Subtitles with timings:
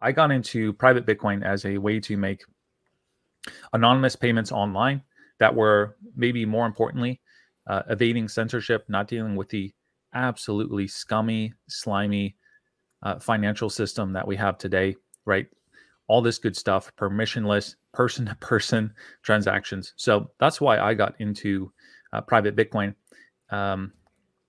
[0.00, 2.42] I got into private Bitcoin as a way to make
[3.72, 5.02] anonymous payments online
[5.38, 7.20] that were maybe more importantly
[7.66, 9.72] uh, evading censorship, not dealing with the
[10.14, 12.36] absolutely scummy, slimy
[13.02, 15.46] uh, financial system that we have today, right?
[16.08, 19.92] All this good stuff, permissionless, person to person transactions.
[19.96, 21.70] So that's why I got into
[22.12, 22.94] uh, private Bitcoin,
[23.50, 23.92] um,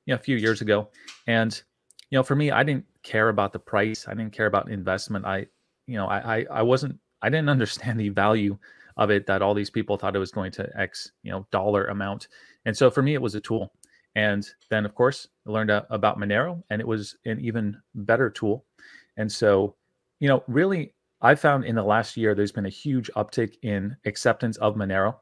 [0.05, 0.89] you know, a few years ago.
[1.27, 1.61] And
[2.09, 4.07] you know, for me, I didn't care about the price.
[4.07, 5.25] I didn't care about investment.
[5.25, 5.47] I,
[5.87, 8.57] you know, I, I, I wasn't, I didn't understand the value
[8.97, 11.85] of it that all these people thought it was going to X, you know, dollar
[11.85, 12.27] amount.
[12.65, 13.73] And so for me, it was a tool.
[14.15, 18.65] And then, of course, I learned about Monero, and it was an even better tool.
[19.17, 19.75] And so,
[20.19, 23.95] you know, really, I found in the last year there's been a huge uptick in
[24.05, 25.15] acceptance of Monero.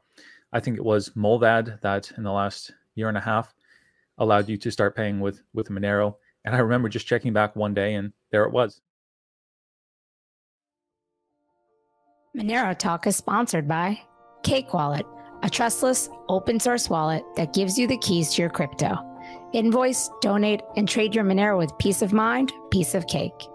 [0.52, 3.54] I think it was Mullvad that in the last year and a half
[4.18, 6.16] allowed you to start paying with with Monero.
[6.48, 8.80] And I remember just checking back one day, and there it was.
[12.34, 14.00] Monero Talk is sponsored by
[14.44, 15.04] Cake Wallet,
[15.42, 18.96] a trustless open source wallet that gives you the keys to your crypto.
[19.52, 23.46] Invoice, donate, and trade your Monero with peace of mind, piece of cake.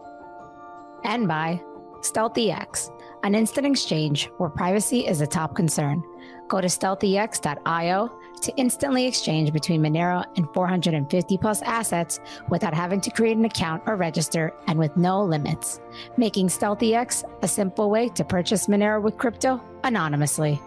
[1.04, 1.60] And by
[2.02, 2.92] StealthEX,
[3.24, 6.04] an instant exchange where privacy is a top concern.
[6.48, 13.12] Go to stealthex.io to instantly exchange between Monero and 450 plus assets without having to
[13.12, 15.80] create an account or register and with no limits,
[16.18, 20.60] making StealthEX a simple way to purchase Monero with crypto anonymously.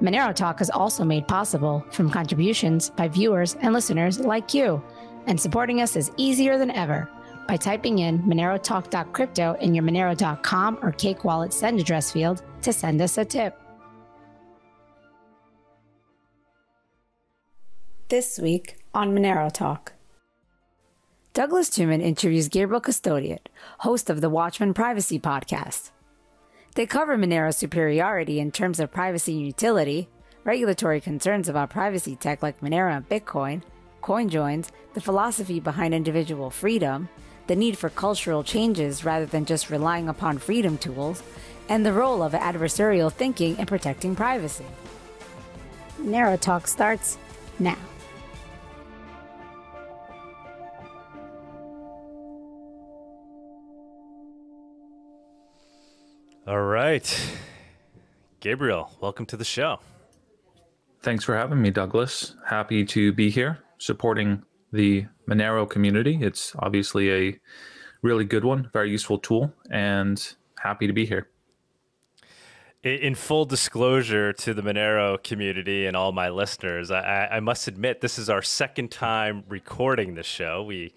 [0.00, 4.82] Monero Talk is also made possible from contributions by viewers and listeners like you,
[5.26, 7.10] and supporting us is easier than ever
[7.48, 13.00] by typing in monerotalk.crypto in your monero.com or Cake Wallet send address field to send
[13.00, 13.58] us a tip.
[18.08, 19.92] This week on Monero Talk.
[21.34, 23.50] Douglas Tuman interviews Gabriel Custodiet,
[23.80, 25.90] host of the Watchman Privacy Podcast.
[26.74, 30.08] They cover Monero's superiority in terms of privacy and utility,
[30.42, 33.60] regulatory concerns about privacy tech like Monero and Bitcoin,
[34.00, 37.10] coin joins, the philosophy behind individual freedom,
[37.46, 41.22] the need for cultural changes rather than just relying upon freedom tools,
[41.68, 44.64] and the role of adversarial thinking in protecting privacy.
[46.00, 47.18] Monero Talk starts
[47.58, 47.76] now.
[56.48, 57.36] All right.
[58.40, 59.80] Gabriel, welcome to the show.
[61.02, 62.36] Thanks for having me, Douglas.
[62.46, 64.42] Happy to be here supporting
[64.72, 66.18] the Monero community.
[66.22, 67.38] It's obviously a
[68.00, 71.28] really good one, very useful tool, and happy to be here.
[72.82, 78.00] In full disclosure to the Monero community and all my listeners, I, I must admit
[78.00, 80.62] this is our second time recording this show.
[80.62, 80.94] We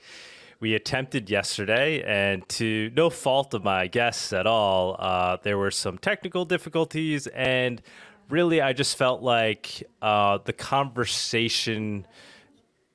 [0.61, 5.71] we attempted yesterday, and to no fault of my guests at all, uh, there were
[5.71, 7.81] some technical difficulties, and
[8.29, 12.05] really, I just felt like uh, the conversation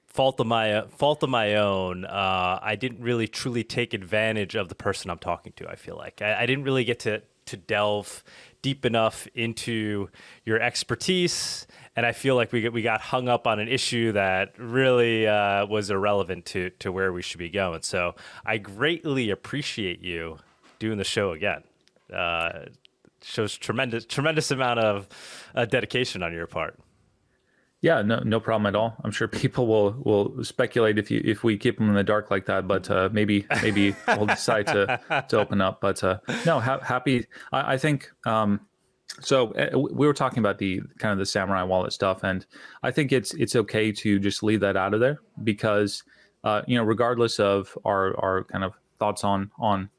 [0.07, 2.05] fault of my fault of my own.
[2.07, 5.69] Uh, I didn't really truly take advantage of the person I'm talking to.
[5.69, 8.25] I feel like I, I didn't really get to to delve
[8.63, 10.09] deep enough into
[10.45, 14.53] your expertise, and I feel like we we got hung up on an issue that
[14.59, 17.83] really uh, was irrelevant to to where we should be going.
[17.83, 18.15] So
[18.45, 20.39] I greatly appreciate you
[20.79, 21.65] doing the show again.
[22.13, 22.67] Uh,
[23.23, 25.09] shows tremendous tremendous amount of
[25.55, 26.79] uh, dedication on your part.
[27.83, 28.97] Yeah, no, no problem at all.
[29.05, 32.31] I'm sure people will will speculate if you if we keep them in the dark
[32.31, 35.81] like that, but uh, maybe maybe we'll decide to to open up.
[35.81, 37.27] But uh, no, ha- happy.
[37.53, 38.61] I, I think um,
[39.21, 39.53] so.
[39.53, 42.47] Uh, we were talking about the kind of the Samourai wallet stuff, and
[42.83, 46.03] I think it's it's okay to just leave that out of there because
[46.45, 49.91] uh, you know, regardless of our our kind of thoughts on on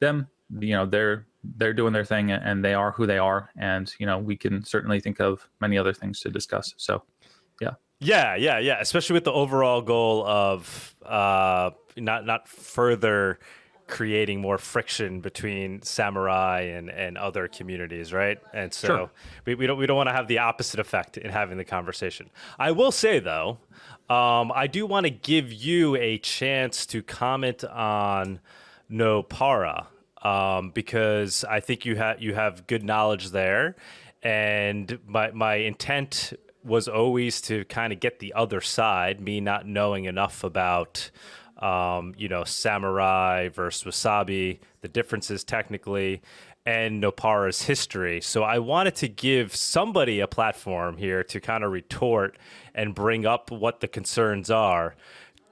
[0.00, 0.28] them,
[0.58, 1.26] you know, they're
[1.56, 4.62] they're doing their thing and they are who they are and you know we can
[4.62, 7.02] certainly think of many other things to discuss so
[7.62, 7.70] yeah.
[8.00, 8.78] Yeah, yeah, yeah.
[8.80, 13.38] Especially with the overall goal of uh, not not further
[13.90, 18.38] creating more friction between Samourai and, and other communities, right?
[18.54, 19.10] And so sure.
[19.44, 22.30] we, we don't we don't want to have the opposite effect in having the conversation.
[22.58, 23.58] I will say though,
[24.08, 28.40] um, I do want to give you a chance to comment on
[28.90, 29.86] Nopara
[30.22, 33.76] um, because I think you have you have good knowledge there,
[34.22, 36.32] and my my intent
[36.62, 41.10] was always to kind of get the other side, me not knowing enough about,
[41.60, 46.22] um, you know, Samourai versus wasabi, the differences technically,
[46.66, 48.20] and Nopara's history.
[48.20, 52.36] So I wanted to give somebody a platform here to kind of retort
[52.74, 54.94] and bring up what the concerns are.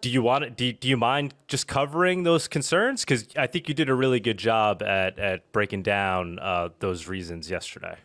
[0.01, 3.05] Do you want do, do you mind just covering those concerns?
[3.05, 7.09] Because i think you did a really good job at, at breaking down uh, those
[7.09, 7.97] reasons yesterday.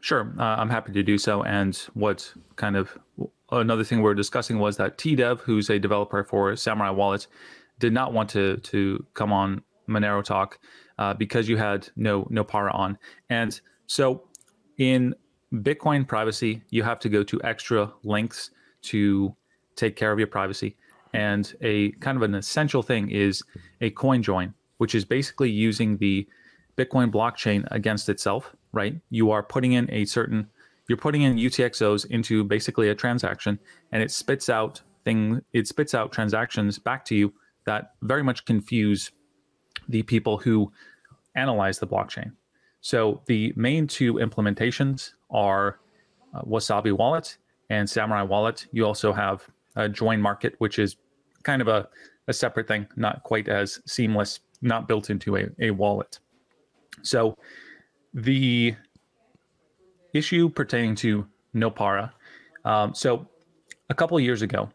[0.00, 2.96] Sure uh, i'm happy to do so and what kind of
[3.52, 7.26] another thing we are discussing was that tdev who's a developer for Samourai wallet
[7.78, 10.58] did not want to to come on monero talk
[10.98, 12.98] uh, because you had no Nopara on
[13.30, 14.24] and so
[14.78, 15.14] in
[15.52, 18.50] bitcoin privacy you have to go to extra lengths
[18.82, 19.34] to
[19.76, 20.76] take care of your privacy
[21.14, 23.42] and a kind of an essential thing is
[23.80, 26.28] a coin join, which is basically using the
[26.76, 29.00] Bitcoin blockchain against itself, right?
[29.10, 30.50] You are putting in a certain,
[30.88, 33.58] you're putting in UTXOs into basically a transaction
[33.92, 37.32] and it spits out thing, it spits out transactions back to you
[37.66, 39.10] that very much confuse
[39.88, 40.70] the people who
[41.34, 42.32] analyze the blockchain.
[42.80, 45.80] So the main two implementations are
[46.34, 47.38] uh, Wasabi Wallet
[47.70, 48.66] and Samourai Wallet.
[48.72, 49.46] You also have
[49.76, 50.96] a JoinMarket, which is
[51.42, 51.88] kind of a,
[52.28, 56.18] a separate thing, not quite as seamless, not built into a, a wallet.
[57.02, 57.36] So
[58.12, 58.74] the
[60.14, 62.10] issue pertaining to Nopara.
[62.64, 63.28] Um, so
[63.90, 64.70] a couple years ago,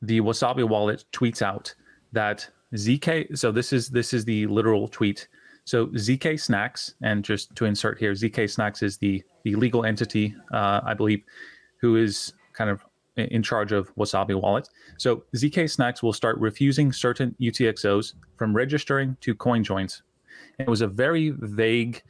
[0.00, 1.74] the Wasabi wallet tweets out
[2.12, 3.36] that ZK.
[3.36, 5.28] So this is this is the literal tweet.
[5.64, 10.94] So zkSNACKs, and just to insert here, zkSNACKs is the the legal entity, uh, I
[10.94, 11.22] believe,
[11.80, 12.84] who is kind of
[13.16, 14.68] in charge of Wasabi Wallet.
[14.98, 20.02] So zkSNACKs will start refusing certain UTXOs from registering to coin joins.
[20.58, 22.02] it was a very vague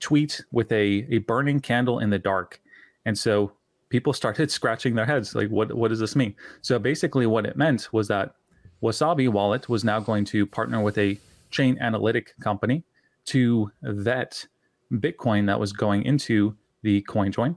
[0.00, 2.60] tweet with a, a burning candle in the dark.
[3.04, 3.52] And so
[3.88, 6.34] people started scratching their heads like, what, what does this mean?
[6.62, 8.34] So basically, what it meant was that
[8.82, 11.18] Wasabi Wallet was now going to partner with a
[11.50, 12.84] chain analytic company
[13.26, 14.46] to vet
[14.92, 17.56] Bitcoin that was going into the coin join.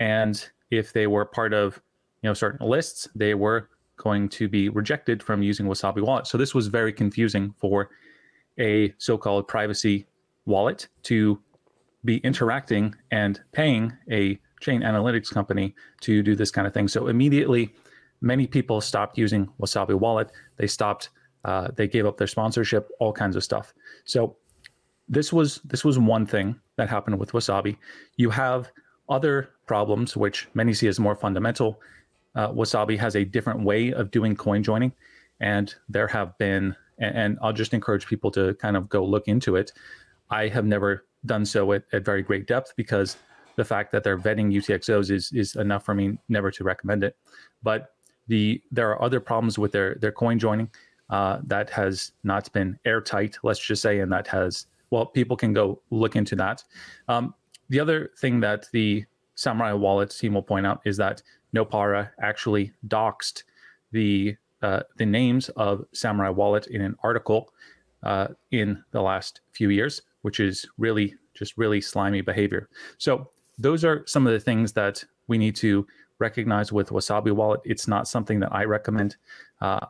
[0.00, 1.80] And if they were part of
[2.22, 6.26] you know certain lists, they were going to be rejected from using Wasabi Wallet.
[6.26, 7.90] So this was very confusing for
[8.58, 10.06] a so-called privacy
[10.44, 11.40] wallet to
[12.04, 16.88] be interacting and paying a chain analytics company to do this kind of thing.
[16.88, 17.74] So immediately,
[18.20, 20.30] many people stopped using Wasabi Wallet.
[20.56, 21.10] They stopped.
[21.44, 23.74] Uh, they gave up their sponsorship, all kinds of stuff.
[24.04, 24.36] So
[25.08, 27.76] this was this was one thing that happened with Wasabi.
[28.16, 28.70] You have
[29.08, 31.80] other problems, which many see as more fundamental,
[32.34, 34.92] uh, Wasabi has a different way of doing coin joining,
[35.40, 39.28] and there have been, and, and, I'll just encourage people to kind of go look
[39.28, 39.72] into it.
[40.30, 43.16] I have never done so at, at very great depth because
[43.56, 47.16] the fact that they're vetting UTXOs is is enough for me never to recommend it.
[47.62, 47.94] But
[48.28, 50.70] the there are other problems with their their coin joining
[51.10, 55.52] uh, that has not been airtight, let's just say, and that has well, people can
[55.52, 56.62] go look into that.
[57.08, 57.34] Um,
[57.70, 59.04] the other thing that the
[59.36, 61.22] Samourai Wallet team will point out is that
[61.56, 63.44] Nopara actually doxed
[63.90, 67.52] the uh, the names of Samourai Wallet in an article
[68.02, 72.68] uh, in the last few years, which is really just really slimy behavior.
[72.98, 75.86] So those are some of the things that we need to
[76.18, 77.60] recognize with Wasabi Wallet.
[77.64, 79.16] It's not something that I recommend
[79.60, 79.86] uh,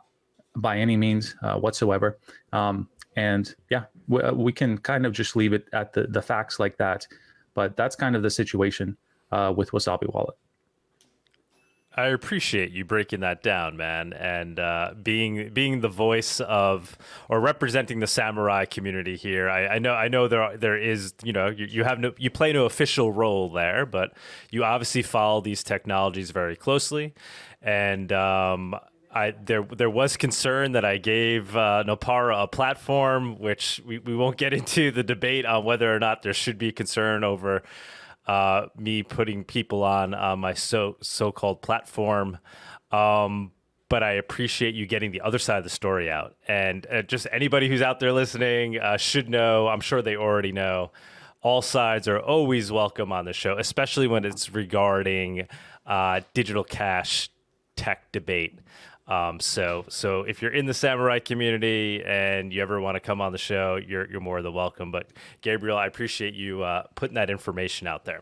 [0.55, 2.19] by any means uh, whatsoever.
[2.51, 6.21] Um, and yeah, we, uh, we, can kind of just leave it at the, the
[6.21, 7.07] facts like that.
[7.53, 8.97] But that's kind of the situation
[9.31, 10.35] uh, with Wasabi Wallet.
[11.95, 16.97] I appreciate you breaking that down, man, and uh, being being the voice of
[17.29, 19.47] or representing the Samourai community here.
[19.47, 22.13] I, I know I know there are, there is you know you, you, have no
[22.17, 24.13] you play no official role there, but
[24.49, 27.13] you obviously follow these technologies very closely,
[27.61, 28.75] and um,
[29.11, 34.15] I there there was concern that I gave uh, Nopara a platform, which we, we
[34.15, 37.61] won't get into the debate on whether or not there should be concern over
[38.27, 42.37] uh, me putting people on uh, my so so called platform.
[42.91, 43.51] Um,
[43.89, 46.35] but I appreciate you getting the other side of the story out.
[46.47, 49.67] And uh, just anybody who's out there listening uh, should know.
[49.67, 50.91] I'm sure they already know.
[51.41, 55.47] All sides are always welcome on the show, especially when it's regarding
[55.85, 57.29] uh, digital cash
[57.75, 58.57] tech debate.
[59.05, 63.19] Um, so so if you're in the Samourai community and you ever want to come
[63.19, 64.91] on the show, you're you're more than welcome.
[64.91, 65.07] But
[65.41, 68.21] Gabriel, I appreciate you uh, putting that information out there.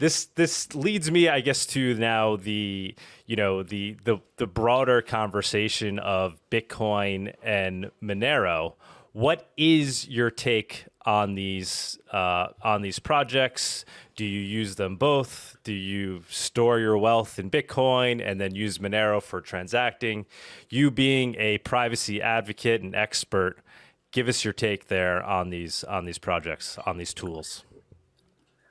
[0.00, 2.96] This this leads me, I guess, to now the
[3.26, 8.74] you know the the the broader conversation of Bitcoin and Monero.
[9.12, 13.84] What is your take on these uh, on these projects?
[14.16, 15.56] Do you use them both?
[15.64, 20.26] Do you store your wealth in Bitcoin and then use Monero for transacting?
[20.68, 23.58] You being a privacy advocate and expert,
[24.10, 27.64] give us your take there on these on these projects on these tools.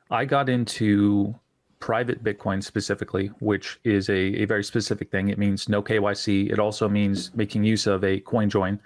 [0.10, 1.36] I got into
[1.80, 5.30] private Bitcoin specifically, which is a, a very specific thing.
[5.30, 6.52] It means no KYC.
[6.52, 8.80] It also means making use of a coin join.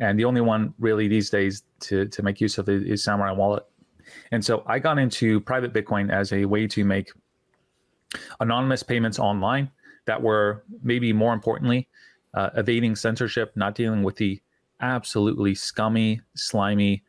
[0.00, 3.64] And the only one really these days to, to make use of is Samourai Wallet.
[4.32, 7.10] And so I got into private Bitcoin as a way to make
[8.40, 9.70] anonymous payments online
[10.06, 11.88] that were maybe more importantly
[12.34, 14.40] uh, evading censorship, not dealing with the
[14.80, 17.02] absolutely scummy, slimy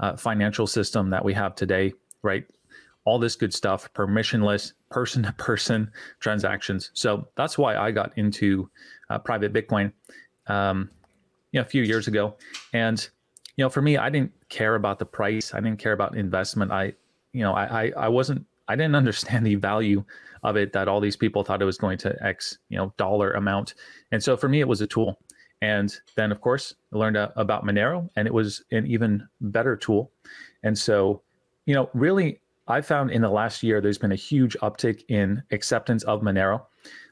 [0.00, 1.92] uh, financial system that we have today,
[2.22, 2.44] right?
[3.04, 6.90] All this good stuff, permissionless, person to person transactions.
[6.94, 8.70] So that's why I got into
[9.10, 9.92] uh, private Bitcoin,
[10.46, 10.90] um,
[11.52, 12.36] you know, a few years ago.
[12.72, 13.08] And
[13.58, 15.52] you know, for me, I didn't care about the price.
[15.52, 16.70] I didn't care about investment.
[16.70, 16.92] I,
[17.32, 20.04] you know, I, I, I wasn't, I didn't understand the value
[20.44, 23.32] of it that all these people thought it was going to X, you know, dollar
[23.32, 23.74] amount.
[24.12, 25.18] And so for me, it was a tool.
[25.60, 30.12] And then, of course, I learned about Monero, and it was an even better tool.
[30.62, 31.22] And so,
[31.66, 35.42] you know, really, I found in the last year there's been a huge uptick in
[35.50, 36.62] acceptance of Monero.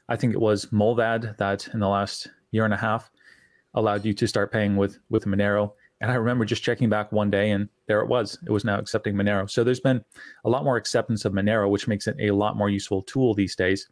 [0.07, 3.11] I think it was Mullvad that in the last year and a half
[3.73, 5.73] allowed you to start paying with with Monero.
[5.99, 8.37] And I remember just checking back one day and there it was.
[8.45, 9.49] It was now accepting Monero.
[9.49, 10.03] So there's been
[10.45, 13.55] a lot more acceptance of Monero, which makes it a lot more useful tool these
[13.55, 13.89] days.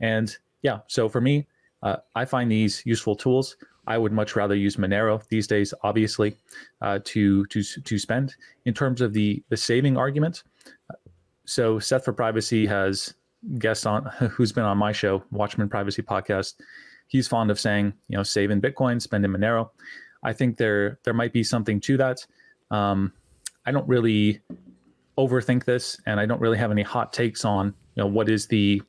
[0.00, 1.46] And yeah, so for me,
[1.82, 3.56] uh, I find these useful tools.
[3.86, 6.36] I would much rather use Monero these days, obviously,
[6.80, 8.34] uh, to to to spend.
[8.64, 10.42] In terms of the the saving argument,
[11.44, 13.14] so Seth for Privacy has
[13.58, 16.54] guests on who's been on my show, Watchman Privacy Podcast.
[17.14, 19.70] He's fond of saying, you know, save in Bitcoin, spend in Monero.
[20.24, 22.26] I think there there might be something to that.
[22.72, 23.12] Um,
[23.64, 24.40] I don't really
[25.16, 28.48] overthink this, and I don't really have any hot takes on you know what is
[28.48, 28.82] the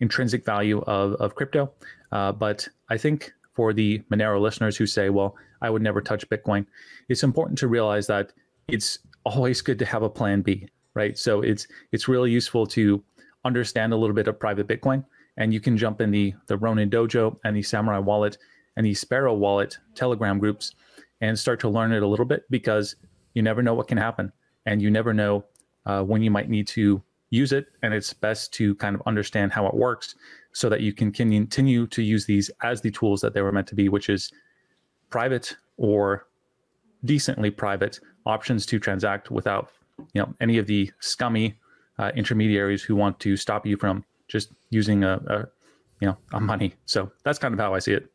[0.00, 1.72] intrinsic value of of crypto.
[2.12, 6.28] Uh, but I think for the Monero listeners who say, "Well, I would never touch
[6.28, 6.66] Bitcoin,"
[7.08, 8.32] it's important to realize that
[8.68, 11.16] it's always good to have a plan B, right?
[11.16, 13.02] So it's it's really useful to
[13.42, 15.06] understand a little bit of private Bitcoin,
[15.36, 18.38] and you can jump in the the Ronin Dojo and the Samourai Wallet
[18.76, 20.74] and the Sparrow Wallet Telegram groups
[21.20, 22.96] and start to learn it a little bit because
[23.34, 24.32] you never know what can happen
[24.66, 25.44] and you never know
[25.86, 27.66] uh, when you might need to use it.
[27.82, 30.14] And it's best to kind of understand how it works
[30.52, 33.66] so that you can continue to use these as the tools that they were meant
[33.68, 34.32] to be, which is
[35.10, 36.26] private or
[37.04, 39.70] decently private options to transact without
[40.12, 41.54] you know any of the scummy
[41.98, 45.38] uh, intermediaries who want to stop you from just using a, a
[46.00, 46.74] you know a money.
[46.86, 48.10] So that's kind of how I see it.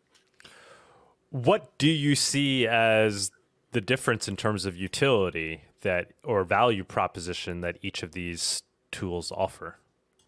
[1.30, 3.32] What do you see as
[3.72, 9.32] the difference in terms of utility that or value proposition that each of these tools
[9.32, 9.78] offer,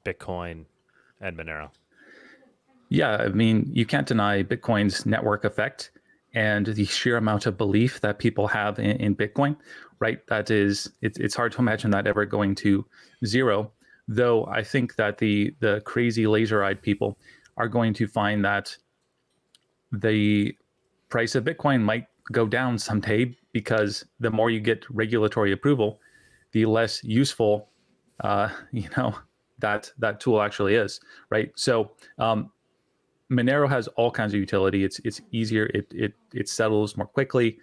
[0.06, 0.66] Bitcoin
[1.20, 1.72] and Monero?
[2.88, 5.92] Yeah, I mean, you can't deny Bitcoin's network effect
[6.34, 9.58] and the sheer amount of belief that people have in, in Bitcoin,
[10.00, 10.26] right?
[10.28, 12.86] That is, it's, it's hard to imagine that ever going to
[13.26, 13.72] zero.
[14.08, 17.18] Though I think that the the crazy laser-eyed people
[17.58, 18.76] are going to find that
[19.92, 20.56] the
[21.10, 26.00] price of Bitcoin might go down someday because the more you get regulatory approval,
[26.54, 27.70] the less useful,
[28.22, 29.16] uh, you know,
[29.60, 31.52] that that tool actually is, right?
[31.56, 32.52] So um,
[33.32, 34.84] Monero has all kinds of utility.
[34.84, 35.66] It's it's easier.
[35.68, 37.60] It it it settles more quickly.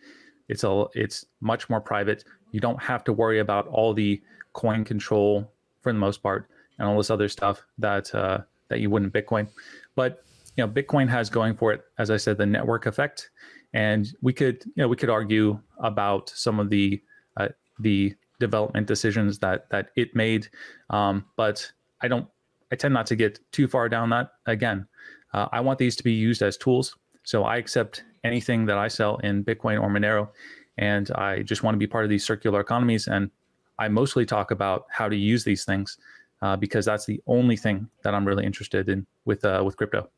[0.49, 2.25] It's a it's much more private.
[2.52, 4.23] You don't have to worry about all the
[4.54, 5.52] coin control
[5.88, 9.11] for the most part and all this other stuff that uh, that you would in
[9.11, 9.49] Bitcoin.
[9.95, 10.23] But
[10.57, 13.30] you know, Bitcoin has going for it, as I said, the network effect,
[13.73, 17.02] and we could, you know, we could argue about some of the
[17.37, 20.49] uh, the development decisions that that it made,
[20.90, 21.71] um, but
[22.02, 22.28] I don't.
[22.71, 24.33] I tend not to get too far down that.
[24.45, 24.87] Again,
[25.33, 26.97] uh, I want these to be used as tools.
[27.23, 30.28] So I accept anything that I sell in Bitcoin or Monero,
[30.76, 33.07] and I just want to be part of these circular economies.
[33.07, 33.30] And
[33.78, 35.99] I mostly talk about how to use these things
[36.42, 40.08] uh, because that's the only thing that I'm really interested in with uh, with crypto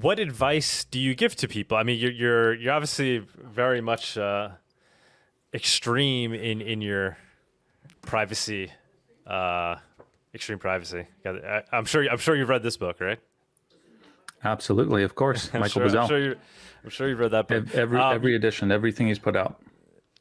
[0.00, 1.76] what advice do you give to people?
[1.76, 4.50] I mean, you're you're you're obviously very much uh,
[5.52, 7.18] extreme in in your
[8.00, 8.70] privacy,
[9.26, 9.76] uh,
[10.34, 11.06] extreme privacy.
[11.70, 13.18] I'm sure I'm sure you've read this book, right?
[14.42, 16.02] Absolutely, of course, Michael sure, Bazzell.
[16.02, 16.36] I'm sure, you,
[16.84, 17.74] I'm sure you've read that book.
[17.74, 19.60] Every um, every edition, everything he's put out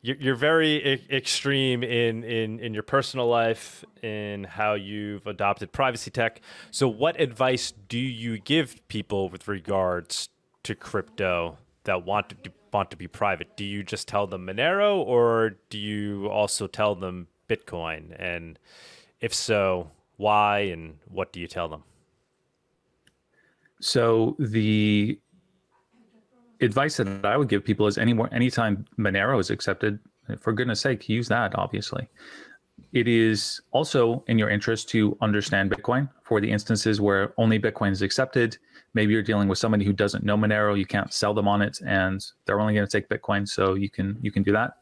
[0.02, 6.42] you're very extreme in, in in your personal life in how you've adopted privacy tech.
[6.72, 10.30] So what advice do you give people with regards
[10.64, 13.56] to crypto that want to want to be private?
[13.56, 18.16] Do you just tell them monero or do you also tell them bitcoin?
[18.18, 18.58] And
[19.20, 21.84] if so why and what do you tell them?
[23.80, 25.20] So the
[26.62, 30.00] advice that I would give people is any more anytime Monero is accepted,
[30.40, 32.08] for goodness sake, use that, obviously.
[32.94, 37.92] it is also in your interest to understand Bitcoin for the instances where only Bitcoin
[37.92, 38.58] is accepted.
[38.94, 41.80] Maybe you're dealing with somebody who doesn't know Monero, you can't sell them on it,
[41.86, 44.74] and they're only going to take Bitcoin, so you can you can do that.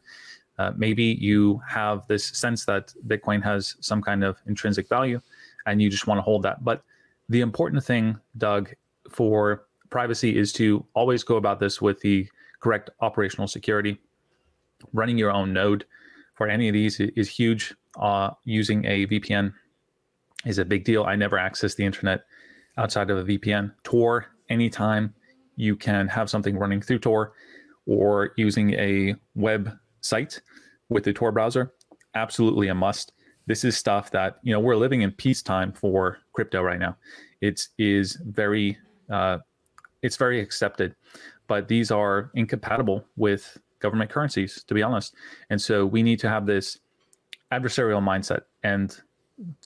[0.58, 5.20] Uh, maybe you have this sense that Bitcoin has some kind of intrinsic value,
[5.66, 6.64] and you just want to hold that.
[6.64, 6.82] But
[7.28, 8.74] the important thing, Doug,
[9.08, 12.28] for privacy is to always go about this with the
[12.60, 13.98] correct operational security.
[14.92, 15.84] Running your own node
[16.34, 19.52] for any of these is huge uh, using a VPN
[20.46, 21.04] is a big deal.
[21.04, 22.24] I never access the internet
[22.78, 23.72] outside of a VPN.
[23.82, 25.14] Tor, anytime
[25.56, 27.32] you can have something running through Tor
[27.86, 30.40] or using a web site
[30.88, 31.72] with the Tor browser,
[32.14, 33.12] absolutely a must.
[33.46, 36.96] This is stuff that, you know, we're living in peacetime for crypto right now.
[37.40, 38.78] It is very,
[39.10, 39.38] uh,
[40.02, 40.94] it's very accepted,
[41.46, 45.14] but these are incompatible with government currencies, to be honest.
[45.48, 46.78] And so we need to have this
[47.52, 48.42] adversarial mindset.
[48.62, 48.96] And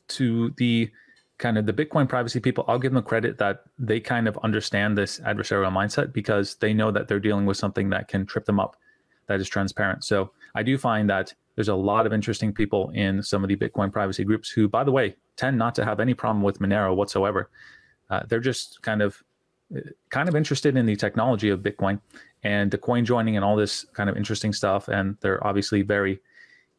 [0.09, 0.91] to the
[1.38, 4.97] kind of the Bitcoin privacy people, I'll give them credit that they kind of understand
[4.97, 8.61] this adversarial mindset because they know that they're dealing with something that can trip them
[8.61, 8.76] up
[9.26, 10.05] that is transparent.
[10.05, 13.57] So I do find that there's a lot of interesting people in some of the
[13.57, 16.95] Bitcoin privacy groups who, by the way, tend not to have any problem with Monero
[16.95, 17.50] whatsoever.
[18.11, 19.23] Uh, they're just kind of
[20.11, 22.00] kind of interested in the technology of Bitcoin
[22.42, 24.88] and the coin joining and all this kind of interesting stuff.
[24.88, 26.21] And they're obviously very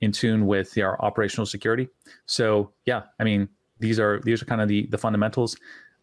[0.02, 1.88] in tune with their operational security.
[2.26, 3.50] So yeah, I mean,
[3.80, 5.56] these are these are kind of the the fundamentals.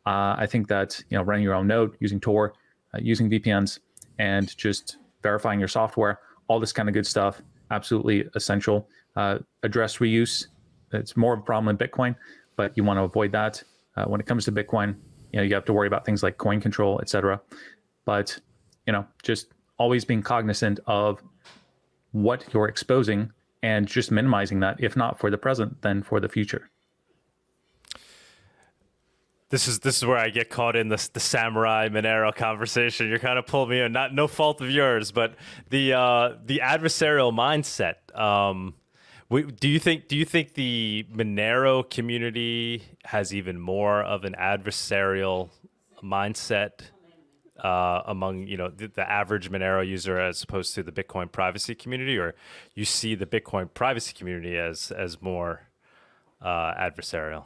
[0.05, 2.55] Uh, I think that you know running your own node, using Tor,
[2.95, 3.79] uh, using VPNs,
[4.19, 8.89] and just verifying your software, all this kind of good stuff, absolutely essential.
[9.15, 10.47] Uh, address reuse,
[10.93, 12.17] it's more of a problem in Bitcoin,
[12.57, 13.63] but you want to avoid that.
[13.97, 14.97] Uh, when it comes to Bitcoin,
[15.33, 17.41] you know you have to worry about things like coin control, etc.
[18.05, 18.39] But
[18.87, 19.49] you know, just
[19.79, 21.23] always being cognizant of
[22.13, 26.29] what you're exposing and just minimizing that, if not for the present, then for the
[26.29, 26.71] future.
[29.51, 33.09] This is this is where I get caught in this the Samourai Monero conversation.
[33.09, 35.35] You're kind of pulling me in, not no fault of yours, but
[35.69, 38.19] the uh, the adversarial mindset.
[38.19, 38.75] Um,
[39.41, 45.51] do you think do you think the Monero community has even more of an adversarial
[46.03, 46.83] mindset
[47.63, 51.75] uh, among you know the, the, average Monero user as opposed to the Bitcoin privacy
[51.75, 52.35] community, or
[52.75, 55.69] you see the Bitcoin privacy community as as more
[56.41, 57.45] uh, adversarial?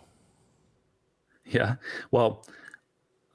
[1.44, 1.76] Yeah,
[2.10, 2.44] well,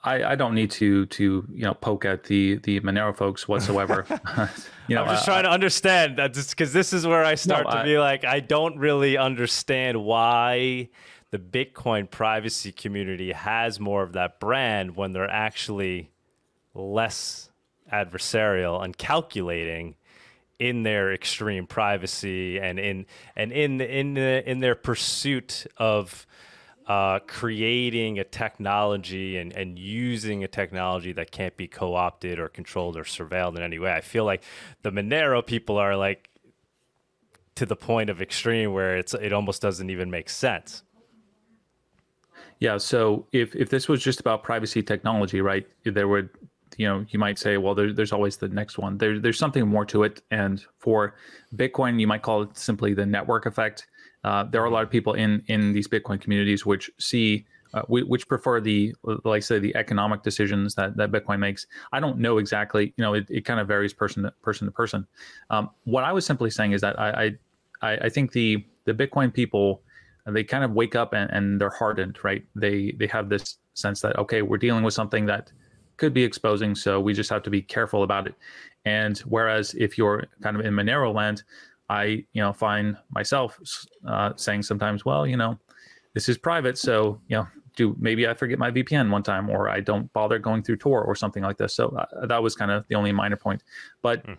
[0.03, 4.05] I, I don't need to to you know poke at the the Monero folks whatsoever.
[4.87, 7.65] you know, I'm just uh, trying to understand that because this is where I start
[7.65, 10.89] no, to I, be like, I don't really understand why
[11.29, 16.11] the Bitcoin privacy community has more of that brand when they're actually
[16.73, 17.51] less
[17.91, 19.95] adversarial and calculating
[20.59, 26.25] in their extreme privacy and in and in in the, in their pursuit of
[26.87, 32.97] uh, creating a technology and, and using a technology that can't be co-opted or controlled
[32.97, 33.93] or surveilled in any way.
[33.93, 34.43] I feel like
[34.81, 36.29] the Monero people are like
[37.55, 40.83] to the point of extreme where it's it almost doesn't even make sense.
[42.59, 42.77] Yeah.
[42.77, 46.29] So if if this was just about privacy technology, right, there would
[46.77, 49.67] you know you might say well there, there's always the next one there, there's something
[49.67, 51.15] more to it and for
[51.55, 53.87] bitcoin you might call it simply the network effect
[54.23, 57.81] uh, there are a lot of people in in these bitcoin communities which see uh,
[57.87, 62.37] which prefer the like say the economic decisions that, that bitcoin makes i don't know
[62.37, 65.07] exactly you know it, it kind of varies person to person to person
[65.49, 67.31] um, what i was simply saying is that i
[67.81, 69.81] i, I think the the bitcoin people
[70.27, 74.01] they kind of wake up and, and they're hardened right they they have this sense
[74.01, 75.51] that okay we're dealing with something that
[76.01, 76.73] could be exposing.
[76.73, 78.33] So we just have to be careful about it.
[78.85, 81.43] And whereas if you're kind of in Monero land,
[81.91, 83.59] I you know find myself
[84.07, 85.59] uh, saying sometimes, well, you know,
[86.13, 89.67] this is private, so you know, do maybe I forget my VPN one time, or
[89.67, 91.73] I don't bother going through Tor or something like this.
[91.73, 93.63] So uh, that was kind of the only minor point.
[94.01, 94.37] But mm.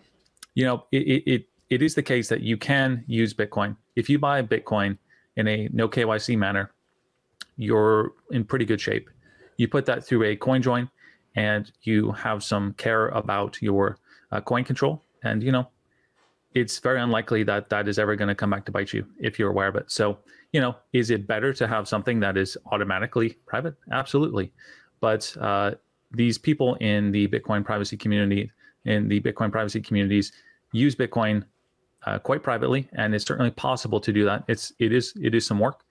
[0.55, 4.17] you know, it, it it is the case that you can use Bitcoin if you
[4.17, 4.97] buy Bitcoin
[5.35, 6.71] in a no KYC manner.
[7.55, 9.11] You're in pretty good shape.
[9.57, 10.89] You put that through a coin join
[11.35, 13.99] and you have some care about your
[14.31, 15.67] uh, coin control and you know
[16.53, 19.39] it's very unlikely that that is ever going to come back to bite you if
[19.39, 19.91] you're aware of it.
[19.91, 20.17] So
[20.51, 23.75] you know is it better to have something that is automatically private?
[23.91, 24.51] Absolutely.
[24.99, 25.71] But uh,
[26.11, 28.51] these people in the bitcoin privacy community
[28.85, 30.31] in the bitcoin privacy communities
[30.71, 31.43] use bitcoin
[32.05, 34.43] uh, quite privately and it's certainly possible to do that.
[34.47, 35.83] It's it is it is some work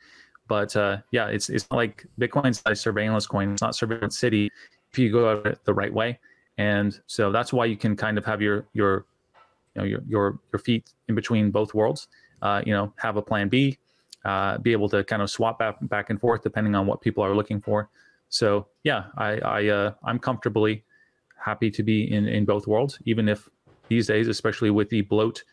[0.48, 4.50] but uh, yeah it's it's not like bitcoin's a surveillance coin it's not surveillance city
[4.92, 6.18] if you go about it the right way.
[6.58, 9.06] And so that's why you can kind of have your your
[9.74, 12.08] you know your your your feet in between both worlds.
[12.40, 13.78] Uh, you know, have a plan B,
[14.24, 17.24] uh, be able to kind of swap back back and forth depending on what people
[17.24, 17.88] are looking for.
[18.28, 20.84] So yeah, I, I uh, I'm comfortably
[21.36, 23.48] happy to be in in both worlds, even if
[23.88, 25.44] these days, especially with the bloat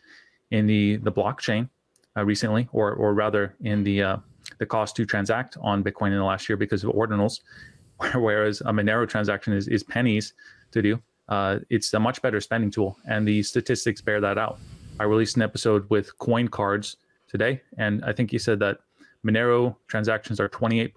[0.50, 1.68] in the the blockchain
[2.16, 4.16] uh, recently, or or rather in the uh,
[4.58, 7.40] the cost to transact on Bitcoin in the last year because of ordinals,
[8.14, 10.32] whereas a Monero transaction is is pennies
[10.72, 11.00] to do.
[11.30, 14.58] Uh, it's a much better spending tool, and the statistics bear that out.
[14.98, 16.96] I released an episode with CoinCards
[17.28, 18.78] today, and I think you said that
[19.24, 20.92] Monero transactions are 28%,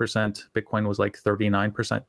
[0.56, 2.04] Bitcoin was like 39%,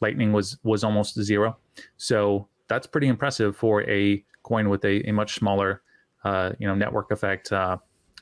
[0.00, 1.56] Lightning was was almost zero.
[1.96, 5.82] So that's pretty impressive for a coin with a, a much smaller,
[6.24, 7.78] uh, you know, network effect, uh,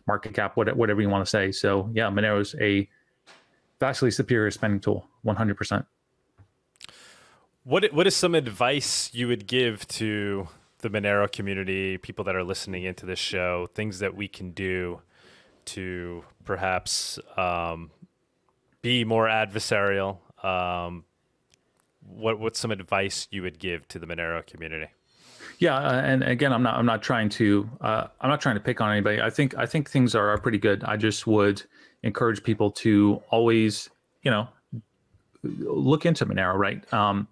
[0.06, 1.52] market cap, whatever you want to say.
[1.52, 2.88] So yeah, Monero is a
[3.78, 5.84] vastly superior spending tool, 100%.
[7.66, 10.46] What what is some advice you would give to
[10.82, 15.00] the Monero community, people that are listening into this show, things that we can do
[15.64, 17.90] to perhaps um,
[18.82, 20.18] be more adversarial?
[20.44, 21.06] Um,
[22.06, 24.86] what what's some advice you would give to the Monero community?
[25.58, 28.60] Yeah, uh, and again, I'm not I'm not trying to uh, I'm not trying to
[28.60, 29.20] pick on anybody.
[29.20, 30.84] I think I think things are, are pretty good.
[30.84, 31.64] I just would
[32.04, 33.90] encourage people to always,
[34.22, 34.46] you know,
[35.42, 36.94] look into Monero, right?
[36.94, 37.26] Um,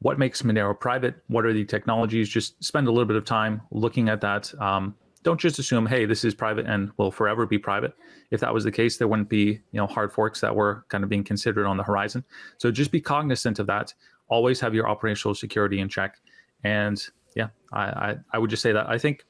[0.00, 1.16] what makes Monero private?
[1.28, 2.28] What are the technologies?
[2.28, 4.52] Just spend a little bit of time looking at that.
[4.60, 7.92] Um, don't just assume, hey, this is private and will forever be private.
[8.30, 11.04] If that was the case, there wouldn't be you know hard forks that were kind
[11.04, 12.24] of being considered on the horizon.
[12.56, 13.92] So just be cognizant of that.
[14.28, 16.16] Always have your operational security in check.
[16.64, 17.02] And
[17.36, 19.24] yeah, I I, I would just say that I think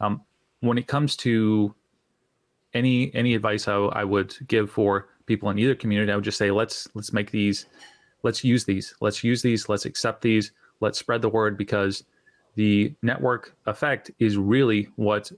[0.00, 0.22] um,
[0.60, 1.74] when it comes to
[2.74, 6.38] any any advice I, I would give for people in either community, I would just
[6.38, 7.66] say let's let's make these
[8.22, 8.94] let's use these.
[9.00, 9.68] Let's use these.
[9.68, 10.52] Let's accept these.
[10.80, 12.04] Let's spread the word because
[12.54, 15.30] the network effect is really what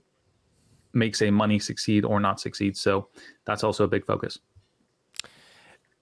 [0.93, 2.77] makes a money succeed or not succeed.
[2.77, 3.07] So
[3.45, 4.39] that's also a big focus.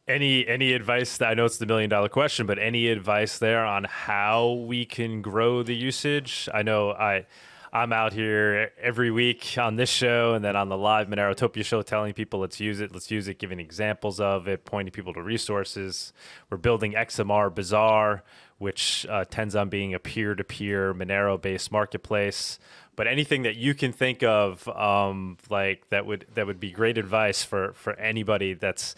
[0.07, 1.21] Any any advice?
[1.21, 5.21] I know it's the million dollar question, but any advice there on how we can
[5.21, 6.49] grow the usage?
[6.53, 7.25] I know I
[7.73, 11.81] I'm out here every week on this show and then on the live Monerotopia show
[11.81, 15.23] telling people let's use it, let's use it, giving examples of it, pointing people to
[15.23, 16.11] resources.
[16.49, 18.23] We're building XMR Bazaar,
[18.57, 22.59] which uh, tends on being a peer to peer Monero based marketplace.
[22.97, 26.97] But anything that you can think of, um, like that would that would be great
[26.97, 28.95] advice for for anybody that's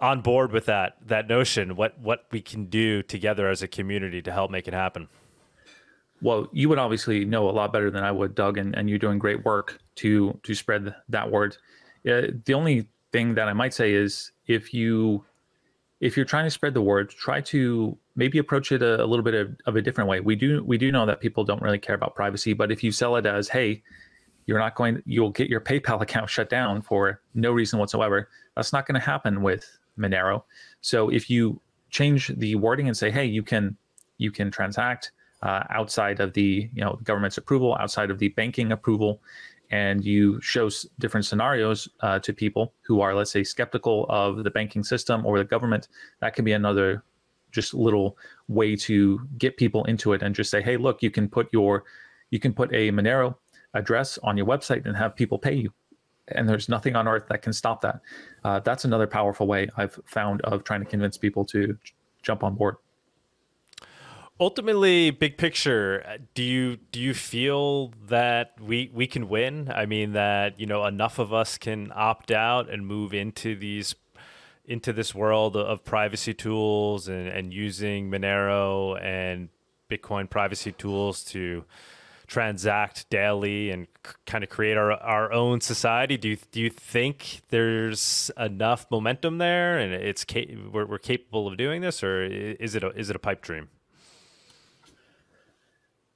[0.00, 1.76] on board with that that notion.
[1.76, 5.08] What what we can do together as a community to help make it happen
[6.22, 8.98] well, you would obviously know a lot better than I would, Doug, and, and you're
[8.98, 11.56] doing great work to to spread that word.
[12.08, 15.24] Uh, the only thing that I might say is if you
[16.00, 19.22] if you're trying to spread the word, try to maybe approach it a, a little
[19.22, 20.20] bit of, of, a different way.
[20.20, 22.92] We do we do know that people don't really care about privacy, but if you
[22.92, 23.82] sell it as, hey,
[24.46, 28.28] you're not going, you'll get your PayPal account shut down for no reason whatsoever.
[28.56, 30.44] That's not going to happen with Monero.
[30.80, 33.76] So if you change the wording and say, hey, you can
[34.18, 38.72] you can transact uh, outside of the you know government's approval, outside of the banking
[38.72, 39.20] approval,
[39.70, 44.44] and you show s- different scenarios uh, to people who are, let's say, skeptical of
[44.44, 45.88] the banking system or the government.
[46.20, 47.02] That can be another
[47.50, 48.16] just little
[48.48, 51.84] way to get people into it and just say, hey, look, you can put your
[52.30, 53.34] you can put a Monero
[53.74, 55.72] address on your website and have people pay you.
[56.28, 58.00] And there's nothing on earth that can stop that.
[58.44, 62.44] Uh, that's another powerful way I've found of trying to convince people to j- jump
[62.44, 62.76] on board
[64.40, 69.70] ultimately big picture uh, do you do you feel that we we can win?
[69.74, 73.94] I mean that you know enough of us can opt out and move into these
[74.64, 79.48] into this world of privacy tools and, and using monero and
[79.90, 81.64] bitcoin privacy tools to
[82.26, 86.16] transact daily and c- kind of create our, our own society?
[86.16, 91.46] Do you do you think there's enough momentum there and it's ca- we're, we're capable
[91.46, 93.68] of doing this or is it a, is it a pipe dream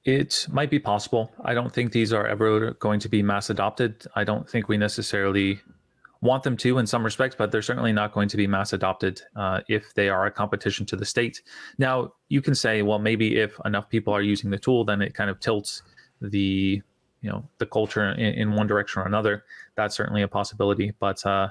[0.07, 1.33] it might be possible.
[1.45, 4.07] I don't think these are ever going to be mass adopted.
[4.15, 5.61] I don't think we necessarily
[6.21, 9.21] want them to in some respects, but they're certainly not going to be mass adopted
[9.35, 11.43] uh, if they are a competition to the state.
[11.79, 15.13] Now, you can say, well, maybe if enough people are using the tool, then it
[15.13, 15.83] kind of tilts
[16.21, 16.81] the
[17.21, 19.45] you know the culture in, in one direction or another.
[19.75, 21.49] That's certainly a possibility, but uh,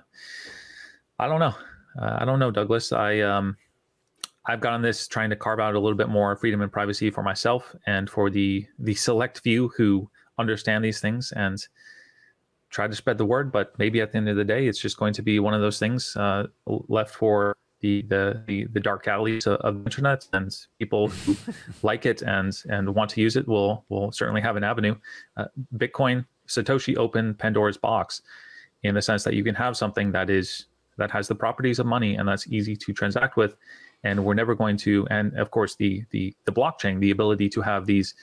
[1.19, 1.55] I don't know.
[2.01, 2.93] Uh, I don't know, Douglas.
[2.93, 3.57] I um,
[4.47, 7.09] I've got on this trying to carve out a little bit more freedom and privacy
[7.09, 11.65] for myself and for the the select few who understand these things and
[12.69, 13.51] try to spread the word.
[13.51, 15.61] But maybe at the end of the day, it's just going to be one of
[15.61, 20.27] those things uh, left for the, the the the dark alleys of, of the internet,
[20.33, 21.35] and people who
[21.83, 24.95] like it and and want to use it will will certainly have an avenue.
[25.37, 25.45] Uh,
[25.77, 28.21] Bitcoin Satoshi opened Pandora's box
[28.83, 30.65] in the sense that you can have something that is
[30.97, 33.55] that has the properties of money and that's easy to transact with
[34.05, 37.61] and we're never going to and of course the the the blockchain the ability to
[37.61, 38.13] have these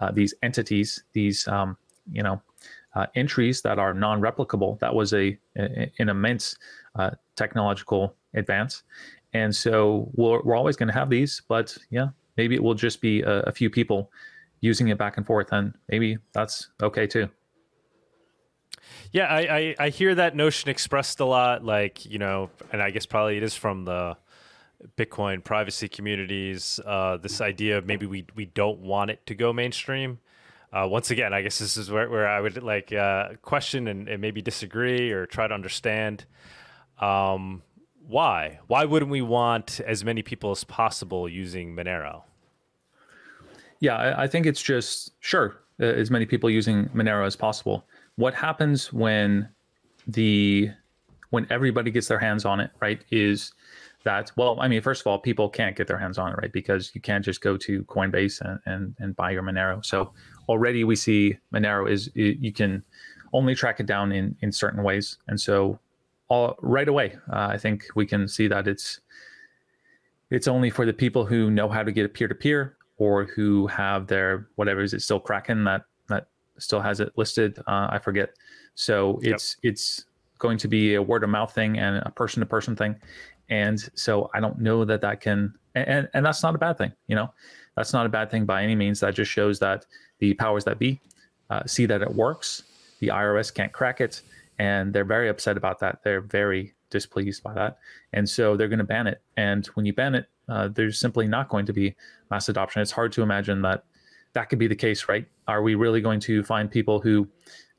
[0.00, 1.76] uh, these entities these um,
[2.12, 2.42] you know
[2.96, 6.56] uh, entries that are non-replicable that was a, a an immense
[6.96, 8.82] uh, technological advance.
[9.32, 13.00] And so we're, we're always going to have these but yeah maybe it will just
[13.00, 14.10] be a, a few people
[14.60, 17.28] using it back and forth and maybe that's okay too.
[19.12, 22.90] Yeah, I, I, I, hear that notion expressed a lot, like, you know, and I
[22.90, 24.16] guess probably it is from the
[24.96, 26.80] Bitcoin privacy communities.
[26.84, 30.18] Uh, this idea of maybe we we don't want it to go mainstream.
[30.72, 34.08] Uh, once again, I guess this is where, where I would like uh, question and,
[34.08, 36.26] and, maybe disagree or try to understand
[37.00, 37.62] um,
[38.06, 38.60] why.
[38.68, 42.22] Why wouldn't we want as many people as possible using Monero?
[43.80, 47.84] Yeah, I, I think it's just sure uh, as many people using Monero as possible.
[48.14, 49.48] What happens when
[50.06, 50.70] the
[51.30, 53.04] when everybody gets their hands on it, right?
[53.10, 53.52] Is
[54.02, 56.52] that well i mean first of all people can't get their hands on it right?
[56.52, 59.84] Because you can't just go to coinbase and and, and buy your monero.
[59.84, 60.12] So
[60.48, 62.82] already we see monero is you can
[63.32, 65.18] only track it down in in certain ways.
[65.28, 65.78] And so
[66.28, 69.00] all right away uh, i think we can see that it's
[70.30, 74.06] it's only for the people who know how to get a peer-to-peer or who have
[74.06, 78.30] their whatever is it still kraken that that still has it listed uh, i forget.
[78.74, 79.72] So it's yep.
[79.72, 80.06] it's
[80.38, 82.96] going to be a word of mouth thing and a person to person thing
[83.50, 86.92] and so I don't know that that can, and, and that's not a bad thing,
[87.08, 87.32] you know,
[87.76, 89.00] that's not a bad thing by any means.
[89.00, 89.86] That just shows that
[90.18, 91.00] the powers that be
[91.50, 92.62] uh, see that it works.
[93.00, 94.22] The IRS can't crack it,
[94.58, 96.00] and they're very upset about that.
[96.04, 97.78] They're very displeased by that,
[98.12, 99.20] and so they're going to ban it.
[99.36, 101.94] And when you ban it, uh, there's simply not going to be
[102.30, 102.82] mass adoption.
[102.82, 103.84] It's hard to imagine that
[104.32, 105.26] that could be the case, right?
[105.48, 107.28] Are we really going to find people who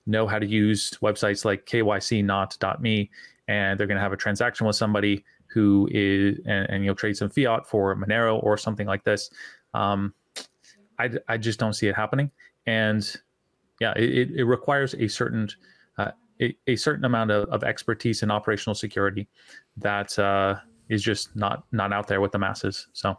[0.06, 3.10] know how to use websites like kycnot.me
[3.48, 7.18] and they're going to have a transaction with somebody who is and, and you'll trade
[7.18, 9.30] some fiat for Monero or something like this.
[9.74, 10.14] Um,
[11.00, 12.32] I, I just don't see it happening.
[12.66, 13.04] And
[13.80, 15.50] yeah, it, it requires a certain
[15.98, 16.12] uh,
[16.42, 19.28] a, a, certain amount of, of expertise in operational security
[19.78, 20.56] that uh,
[20.90, 22.88] is just not not out there with the masses.
[22.94, 23.18] So.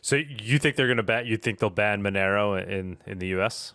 [0.00, 1.26] So you think they're going to ban?
[1.26, 3.74] You think they'll ban Monero in in the U.S.?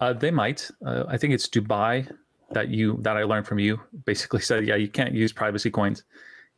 [0.00, 0.70] Uh, they might.
[0.84, 2.08] Uh, I think it's Dubai
[2.54, 6.04] that you that I learned from you basically said, yeah, you can't use privacy coins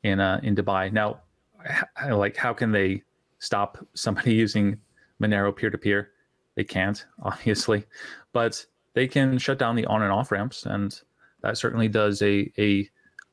[0.02, 0.92] in uh, in Dubai.
[0.92, 1.20] Now,
[2.10, 3.02] like, how can they
[3.38, 4.78] stop somebody using
[5.20, 6.10] Monero peer to peer?
[6.54, 7.84] They can't, obviously,
[8.32, 10.98] but they can shut down the on and off ramps, and
[11.42, 12.88] that certainly does a a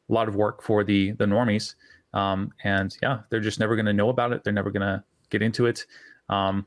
[0.10, 1.76] lot of work for the the normies.
[2.13, 4.43] Um, and yeah, they're just never going to know about it.
[4.43, 5.86] They're never going to get into it.
[6.30, 6.65] Um,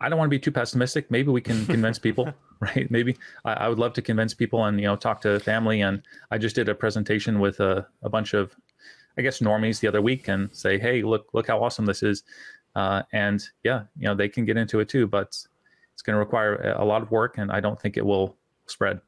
[0.00, 1.10] I don't want to be too pessimistic.
[1.10, 2.90] Maybe we can convince people, right?
[2.90, 5.82] Maybe I, I, would love to convince people and you know talk to family.
[5.82, 8.56] And I just did a presentation with a, a bunch of,
[9.18, 12.22] I guess, normies the other week and say, hey, look, look how awesome this is.
[12.74, 15.28] Uh, and yeah, you know they can get into it too, but
[15.92, 18.36] it's going to require a lot of work, and I don't think it will
[18.66, 19.00] spread.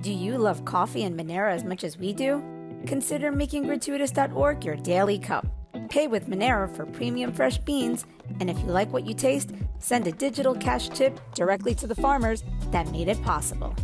[0.00, 2.59] Do you love coffee and Monero as much as we do?
[2.86, 5.46] Consider making gratuitas.org your daily cup.
[5.88, 8.06] Pay with Monero for premium fresh beans,
[8.38, 11.94] and if you like what you taste, send a digital cash tip directly to the
[11.94, 13.74] farmers that made it possible.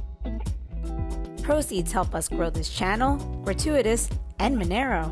[1.42, 5.10] Proceeds help us grow this channel, Gratuitas, and Monero.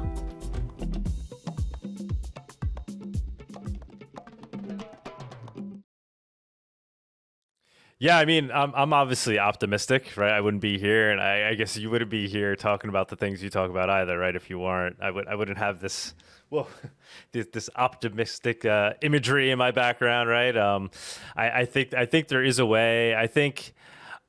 [7.98, 10.32] Yeah, I mean, I'm I'm obviously optimistic, right?
[10.32, 13.14] I wouldn't be here, and I, I, guess you wouldn't be here talking about the
[13.14, 14.34] things you talk about either, right?
[14.34, 16.14] If you weren't, I would I wouldn't have this
[16.50, 16.68] well
[17.32, 20.56] this, this optimistic uh, imagery in my background, right?
[20.56, 20.90] Um,
[21.36, 23.14] I, I think I think there is a way.
[23.14, 23.74] I think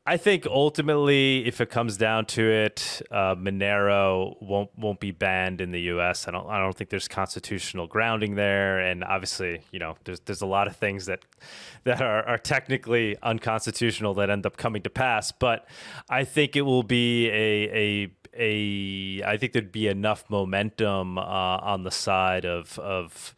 [0.08, 5.62] I think ultimately, if it comes down to it, uh, Monero won't won't be banned
[5.62, 6.28] in the U.S.
[6.28, 10.44] I don't I don't think there's constitutional grounding there, and obviously, you know, there's there's
[10.44, 11.22] a lot of things that
[11.86, 15.32] that are, are technically unconstitutional that end up coming to pass.
[15.32, 15.68] But
[16.08, 21.22] I think it will be a a a I think there'd be enough momentum uh,
[21.22, 23.34] on the side of of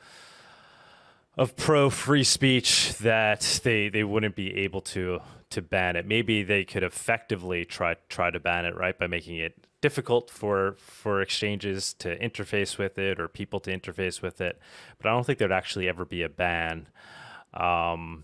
[1.37, 6.05] of pro free speech that they they wouldn't be able to to ban it.
[6.05, 10.75] Maybe they could effectively try try to ban it, right, by making it difficult for
[10.77, 14.59] for exchanges to interface with it or people to interface with it.
[14.97, 16.87] But I don't think there'd actually ever be a ban.
[17.53, 18.23] Um,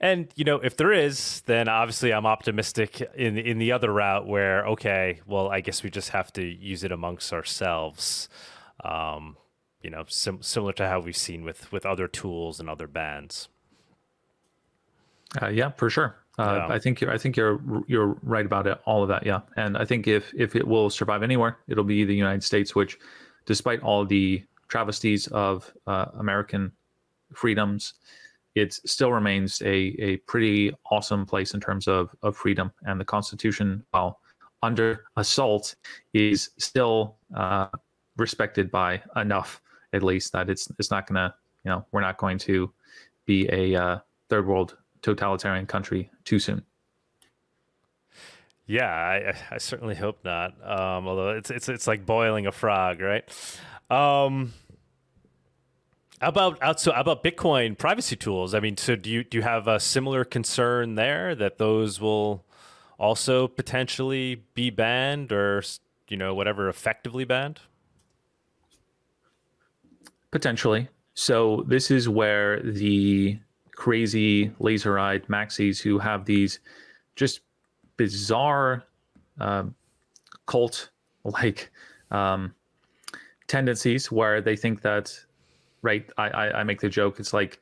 [0.00, 4.26] and you know, if there is, then obviously I'm optimistic in in the other route
[4.26, 8.28] where okay, well, I guess we just have to use it amongst ourselves.
[8.84, 9.36] Um,
[9.82, 13.48] you know, sim- similar to how we've seen with with other tools and other bands.
[15.40, 16.16] Uh, yeah, for sure.
[16.38, 16.74] Uh, yeah.
[16.74, 18.78] I think you're, I think you're you're right about it.
[18.84, 19.40] All of that, yeah.
[19.56, 22.98] And I think if if it will survive anywhere, it'll be the United States, which,
[23.46, 26.72] despite all the travesties of uh, American
[27.34, 27.94] freedoms,
[28.54, 32.70] it still remains a a pretty awesome place in terms of of freedom.
[32.84, 34.20] And the Constitution, while
[34.62, 35.74] under assault,
[36.12, 37.68] is still uh,
[38.18, 39.62] respected by enough,
[39.94, 42.70] at least that it's it's not gonna you know we're not going to
[43.24, 46.64] be a uh, third world totalitarian country too soon.
[48.66, 50.54] Yeah, I, I certainly hope not.
[50.62, 53.24] Um, although it's it's it's like boiling a frog, right?
[53.88, 54.52] Um,
[56.20, 58.54] about so about Bitcoin privacy tools.
[58.54, 62.44] I mean, so do you do you have a similar concern there that those will
[62.98, 65.62] also potentially be banned or
[66.08, 67.60] you know whatever effectively banned?
[70.32, 70.88] Potentially.
[71.14, 73.38] So this is where the
[73.76, 76.58] crazy laser eyed maxis who have these
[77.14, 77.40] just
[77.96, 78.82] bizarre
[79.38, 79.74] um,
[80.46, 80.90] cult
[81.24, 81.70] like
[82.10, 82.54] um,
[83.46, 85.12] tendencies where they think that,
[85.82, 86.08] right?
[86.18, 87.60] I, I, I make the joke, it's like,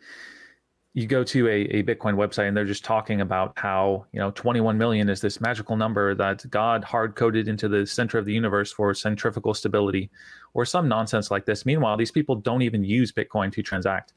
[0.97, 4.31] you go to a, a Bitcoin website and they're just talking about how, you know,
[4.31, 8.33] 21 million is this magical number that God hard coded into the center of the
[8.33, 10.09] universe for centrifugal stability
[10.55, 11.67] or some nonsense like this.
[11.67, 14.13] Meanwhile, these people don't even use Bitcoin to transact.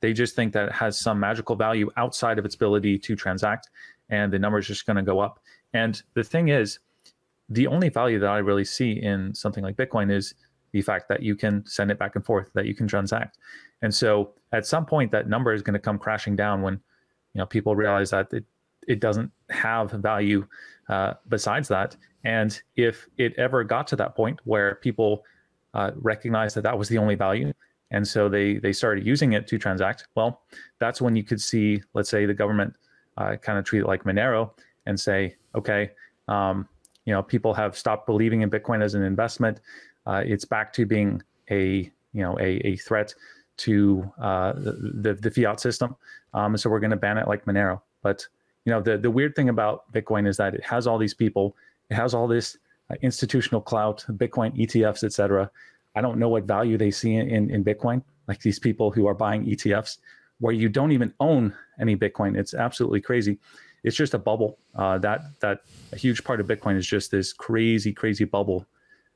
[0.00, 3.70] They just think that it has some magical value outside of its ability to transact,
[4.10, 5.40] and the number is just going to go up.
[5.72, 6.78] And the thing is,
[7.48, 10.34] the only value that I really see in something like Bitcoin is
[10.72, 13.38] the fact that you can send it back and forth, that you can transact.
[13.82, 16.74] And so at some point, that number is going to come crashing down when
[17.34, 18.44] you know people realize that it,
[18.88, 20.46] it doesn't have value
[20.88, 21.96] uh, besides that.
[22.24, 25.24] And if it ever got to that point where people
[25.74, 27.52] uh, recognize that that was the only value,
[27.90, 30.08] and so they they started using it to transact.
[30.14, 30.42] Well,
[30.78, 32.74] that's when you could see, let's say, the government
[33.16, 34.50] uh, kind of treat it like Monero
[34.86, 35.90] and say, okay,
[36.28, 36.68] um,
[37.04, 39.60] you know, people have stopped believing in Bitcoin as an investment.
[40.06, 43.14] Uh, it's back to being a you know a, a threat
[43.58, 45.96] to uh, the, the, fiat system.
[46.34, 47.80] Um, so we're going to ban it like Monero.
[48.02, 48.26] But
[48.64, 51.56] you know, the the weird thing about Bitcoin is that it has all these people,
[51.90, 52.58] it has all this
[52.90, 55.50] uh, institutional clout, Bitcoin ETFs, et cetera,
[55.96, 59.14] I don't know what value they see in, in Bitcoin, like these people who are
[59.14, 59.98] buying ETFs
[60.38, 62.36] where you don't even own any Bitcoin.
[62.36, 63.38] It's absolutely crazy.
[63.82, 64.58] It's just a bubble.
[64.74, 65.60] Uh, that that
[65.92, 68.66] a huge part of Bitcoin is just this crazy, crazy bubble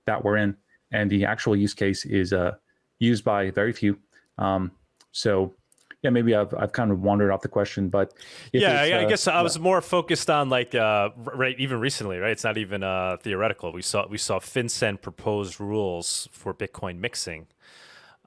[0.06, 0.56] that we're in,
[0.92, 2.52] and the actual use case is uh,
[2.98, 3.98] used by very few.
[4.38, 4.70] Um,
[5.12, 5.54] so
[6.02, 8.14] yeah, maybe I've I've kind of wandered off the question, but
[8.52, 12.30] yeah, I, uh, guess I was more focused on like uh, right even recently, right?
[12.30, 13.72] It's not even uh, theoretical.
[13.72, 17.48] We saw we saw FinCEN propose rules for Bitcoin mixing,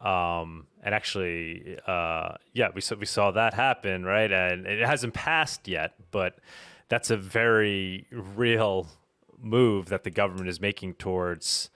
[0.01, 4.31] um, and actually, uh, yeah, we saw we saw that happen, right?
[4.31, 6.37] And it hasn't passed yet, but
[6.89, 8.87] that's a very real
[9.41, 11.71] move that the government is making towards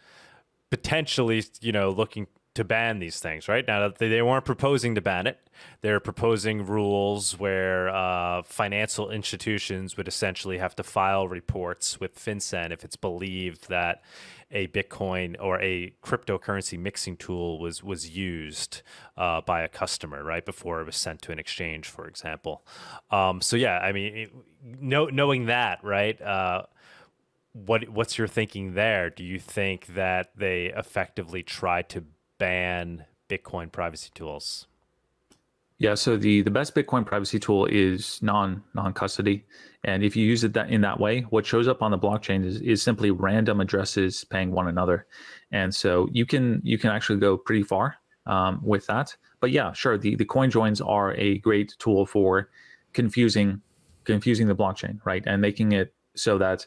[0.70, 2.28] potentially, you know, looking
[2.58, 3.66] to ban these things, right?
[3.68, 5.40] Now, they they weren't proposing to ban it.
[5.82, 12.72] They're proposing rules where uh, financial institutions would essentially have to file reports with FinCEN
[12.72, 14.02] if it's believed that
[14.50, 18.82] a Bitcoin or a cryptocurrency mixing tool was was used
[19.18, 22.66] uh, by a customer, right, before it was sent to an exchange, for example.
[23.12, 24.30] Um, so yeah, I mean,
[24.64, 26.20] know, knowing that, right.
[26.20, 26.64] Uh,
[27.54, 29.10] what what's your thinking there?
[29.10, 32.06] Do you think that they effectively tried to
[32.38, 34.68] ban Bitcoin privacy tools?
[35.80, 39.46] Yeah, so the the best Bitcoin privacy tool is non non custody,
[39.84, 42.44] and if you use it that in that way, what shows up on the blockchain
[42.44, 45.06] is is simply random addresses paying one another,
[45.52, 47.96] and so you can you can actually go pretty far
[48.26, 49.16] um, with that.
[49.40, 52.50] But yeah, sure, the the coin joins are a great tool for
[52.94, 53.62] confusing
[54.04, 56.66] confusing the blockchain, right, and making it so that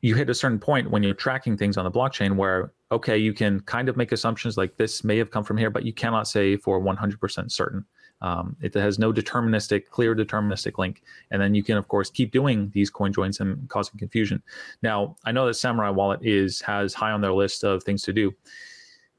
[0.00, 3.32] you hit a certain point when you're tracking things on the blockchain where okay you
[3.32, 6.26] can kind of make assumptions like this may have come from here but you cannot
[6.26, 7.84] say for 100% certain.
[8.22, 11.02] Um, it has no deterministic clear deterministic link.
[11.30, 14.42] And then you can of course keep doing these coin joins and causing confusion.
[14.82, 18.12] Now i know that Samourai wallet is has high on their list of things to
[18.12, 18.32] do.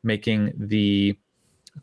[0.03, 1.17] Making the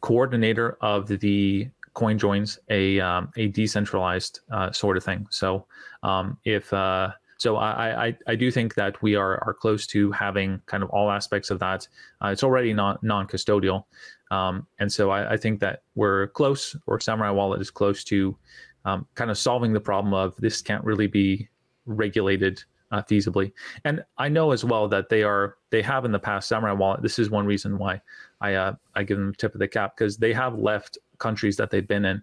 [0.01, 5.27] coordinator of the coin joins a um, a decentralized uh, sort of thing.
[5.31, 5.67] So
[6.03, 7.11] um, if uh,
[7.43, 10.91] so I, I, I do think that we are are close to having kind of
[10.91, 11.89] all aspects of that.
[12.23, 13.83] Uh, it's already not non-custodial,
[14.31, 18.37] um, and so I, I, think that we're close, or Samourai Wallet is close to
[18.85, 21.49] um, kind of solving the problem of this can't really be
[21.85, 22.63] regulated
[22.93, 23.51] uh, feasibly.
[23.85, 27.03] And I know as well that they are they have in the past Samourai Wallet.
[27.03, 28.01] This is one reason why
[28.41, 31.73] I uh, I give them tip of the cap because they have left countries that
[31.73, 32.23] they've been in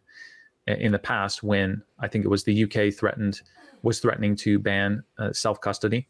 [0.65, 3.41] in the past when I think it was the UK threatened
[3.81, 6.07] was threatening to ban uh, self custody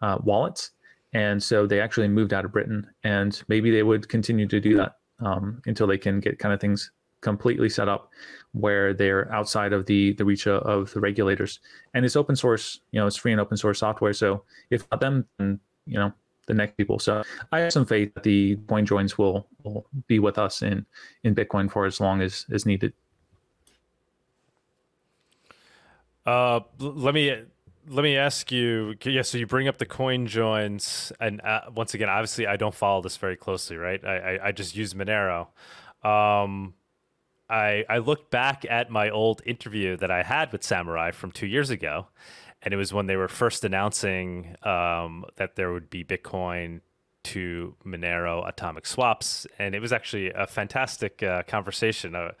[0.00, 0.72] uh, wallets,
[1.12, 4.76] and so they actually moved out of Britain, and maybe they would continue to do
[4.76, 6.90] that um, until they can get kind of things
[7.22, 8.10] completely set up
[8.52, 11.60] where they're outside of the the reach of, the regulators.
[11.94, 14.12] And it's open source, you know, it's free and open source software.
[14.12, 16.12] So if not them, then you know
[16.46, 16.98] the next people.
[16.98, 20.84] So I have some faith that the coin joins will will be with us in
[21.24, 22.92] in Bitcoin for as long as as needed.
[26.24, 27.36] Uh, let me
[27.88, 28.94] let me ask you.
[29.04, 32.74] Yeah, so you bring up the coin joins, and uh, once again, obviously, I don't
[32.74, 34.04] follow this very closely, right?
[34.04, 35.48] I I, I just use Monero.
[36.04, 36.74] Um,
[37.50, 41.46] I I looked back at my old interview that I had with Samourai from two
[41.46, 42.06] years ago,
[42.62, 46.80] and it was when they were first announcing um, that there would be Bitcoin
[47.24, 52.14] to Monero atomic swaps, and it was actually a fantastic uh, conversation.
[52.14, 52.32] Uh,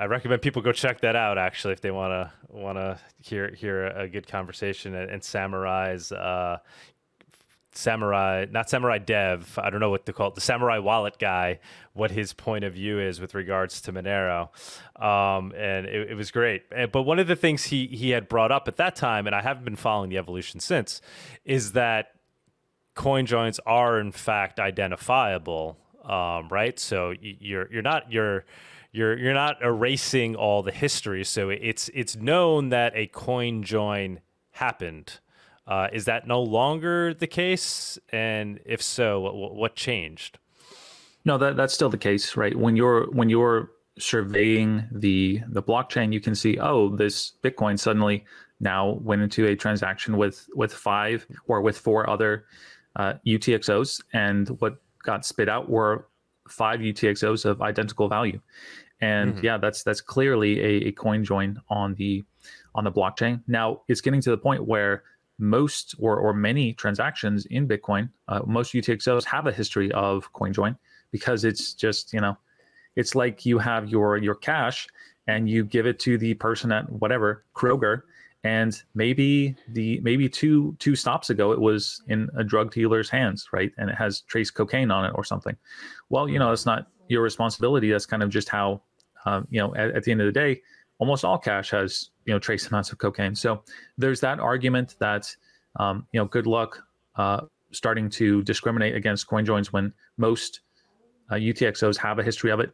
[0.00, 1.36] I recommend people go check that out.
[1.36, 6.10] Actually, if they want to want to hear hear a good conversation and, and Samourai's
[6.10, 6.58] uh,
[7.74, 9.58] Samourai, not Samourai dev.
[9.62, 10.36] I don't know what to call it.
[10.36, 11.60] The Samourai wallet guy.
[11.92, 14.48] What his point of view is with regards to Monero,
[15.02, 16.62] um, and it, it, was great.
[16.70, 19.42] But one of the things he he had brought up at that time, and I
[19.42, 21.02] haven't been following the evolution since,
[21.44, 22.14] is that
[22.94, 26.78] coin joins are in fact identifiable, um, right?
[26.78, 28.46] So you're you're not you're
[28.92, 31.24] you're you're not erasing all the history.
[31.24, 34.20] So it's it's known that a coin join
[34.52, 35.20] happened.
[35.66, 37.98] Uh, is that no longer the case?
[38.10, 40.38] And if so, what, what changed?
[41.24, 42.56] No, that that's still the case, right?
[42.56, 48.24] When you're when you're surveying the the blockchain, you can see, oh, this Bitcoin suddenly
[48.58, 52.46] now went into a transaction with with five or with four other
[52.96, 56.08] uh, UTXOs, and what got spit out were
[56.50, 58.40] five UTXOs of identical value.
[59.00, 59.44] And mm-hmm.
[59.44, 62.24] yeah, that's that's clearly a, a coin join on the
[62.74, 63.42] on the blockchain.
[63.46, 65.04] Now it's getting to the point where
[65.38, 70.52] most or, or many transactions in Bitcoin, uh, most UTXOs have a history of coin
[70.52, 70.76] join
[71.10, 72.36] because it's just you know,
[72.96, 74.86] it's like you have your your cash
[75.26, 78.02] and you give it to the person at whatever Kroger,
[78.44, 83.48] and maybe the maybe two two stops ago it was in a drug dealer's hands,
[83.52, 85.56] right, and it has trace cocaine on it or something.
[86.08, 87.90] Well, you know, it's not your responsibility.
[87.90, 88.82] That's kind of just how
[89.26, 90.62] um, you know, at, at, the end of the day,
[90.98, 93.34] almost all cash has you know trace amounts of cocaine.
[93.34, 93.62] So
[93.98, 95.34] there's that argument that
[95.76, 96.82] um, you know, good luck
[97.16, 100.60] uh, starting to discriminate against coin joins when most
[101.30, 102.72] uh, UTXOs have a history of it.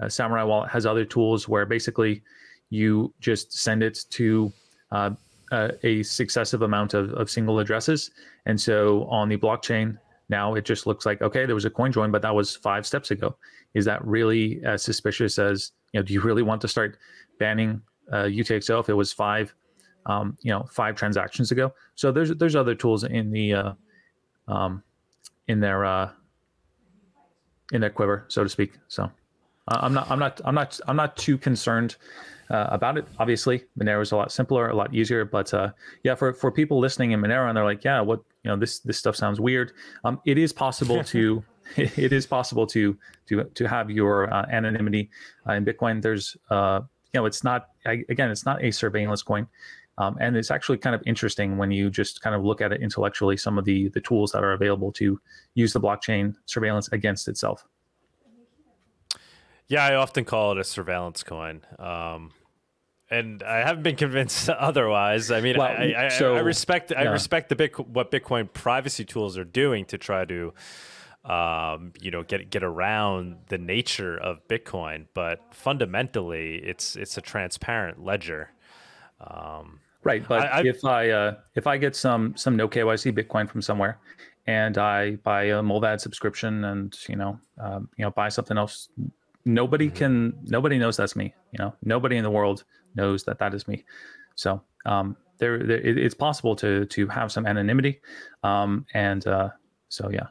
[0.00, 2.22] Uh, Samourai Wallet has other tools where basically
[2.70, 4.52] you just send it to
[4.94, 8.10] uh, a successive amount of, of single addresses.
[8.46, 11.92] And so on the blockchain, now it just looks like, okay, there was a coin
[11.92, 13.36] join, but that was five steps ago.
[13.74, 16.96] Is that really as suspicious as you know, do you really want to start
[17.38, 19.54] banning uh, UTXO if it was five,
[20.06, 21.74] um, you know, five transactions ago?
[21.94, 23.72] So there's there's other tools in the uh,
[24.48, 24.82] um,
[25.48, 26.10] in their uh,
[27.72, 28.78] in their quiver, so to speak.
[28.88, 29.10] So
[29.68, 31.96] uh, I'm not I'm not I'm not I'm not too concerned
[32.50, 33.06] uh, about it.
[33.18, 35.24] Obviously, Monero is a lot simpler, a lot easier.
[35.24, 35.70] But uh,
[36.02, 38.80] yeah, for for people listening in Monero and they're like, yeah, what you know, this
[38.80, 39.72] this stuff sounds weird.
[40.04, 41.42] Um, it is possible to
[41.76, 45.10] it is possible to to to have your uh, anonymity
[45.48, 46.02] uh, in Bitcoin.
[46.02, 46.80] There's uh,
[47.12, 49.46] you know, it's not again, it's not a surveillance coin.
[49.96, 52.82] Um, and it's actually kind of interesting when you just kind of look at it
[52.82, 55.20] intellectually, some of the the tools that are available to
[55.54, 57.64] use the blockchain surveillance against itself.
[59.68, 61.62] Yeah, I often call it a surveillance coin.
[61.78, 62.32] Um,
[63.10, 65.30] and I haven't been convinced otherwise.
[65.30, 69.04] I mean, well, I, I, so, I, respect I respect the Bitcoin, what Bitcoin privacy
[69.04, 70.52] tools are doing to try to
[71.24, 75.06] um, you know, get get around the nature of Bitcoin.
[75.14, 78.50] But fundamentally, it's it's a transparent ledger.
[79.20, 83.48] Um, right, but I, if I uh, if I get some some no KYC Bitcoin
[83.48, 83.98] from somewhere,
[84.46, 88.90] and I buy a Mullvad subscription, and you know, um, you know, buy something else,
[89.44, 91.34] nobody can nobody knows that's me.
[91.52, 92.64] You know, nobody in the world
[92.94, 93.84] knows that that is me.
[94.34, 98.00] So um, there, there it, it's possible to to have some anonymity,
[98.42, 99.50] um, and uh,
[99.88, 100.26] so yeah.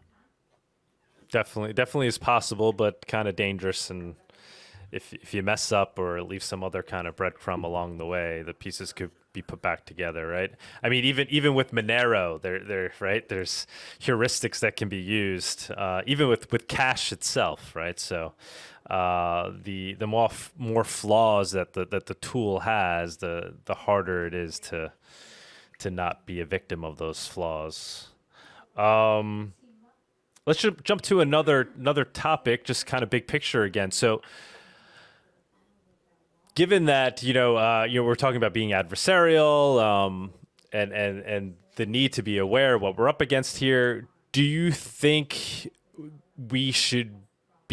[1.31, 3.89] Definitely, definitely is possible, but kind of dangerous.
[3.89, 4.13] And
[4.91, 8.43] if if you mess up or leave some other kind of breadcrumb along the way,
[8.43, 10.51] the pieces could be put back together, right?
[10.83, 13.65] I mean, even even with Monero, there there right, there's
[13.99, 17.99] heuristics that can be used, uh, even with with cash itself, right?
[17.99, 18.33] So
[18.89, 23.73] uh, the the more f- more flaws that the that the tool has, the the
[23.73, 24.91] harder it is to
[25.79, 28.09] to not be a victim of those flaws.
[28.75, 29.53] Um,
[30.45, 33.91] let's jump to another another topic, just kind of big picture again.
[33.91, 34.21] So,
[36.55, 40.33] given that you know, uh, you know, we're talking about being adversarial, um,
[40.73, 44.07] and and and the need to be aware of what we're up against here.
[44.33, 45.71] Do you think
[46.49, 47.22] we should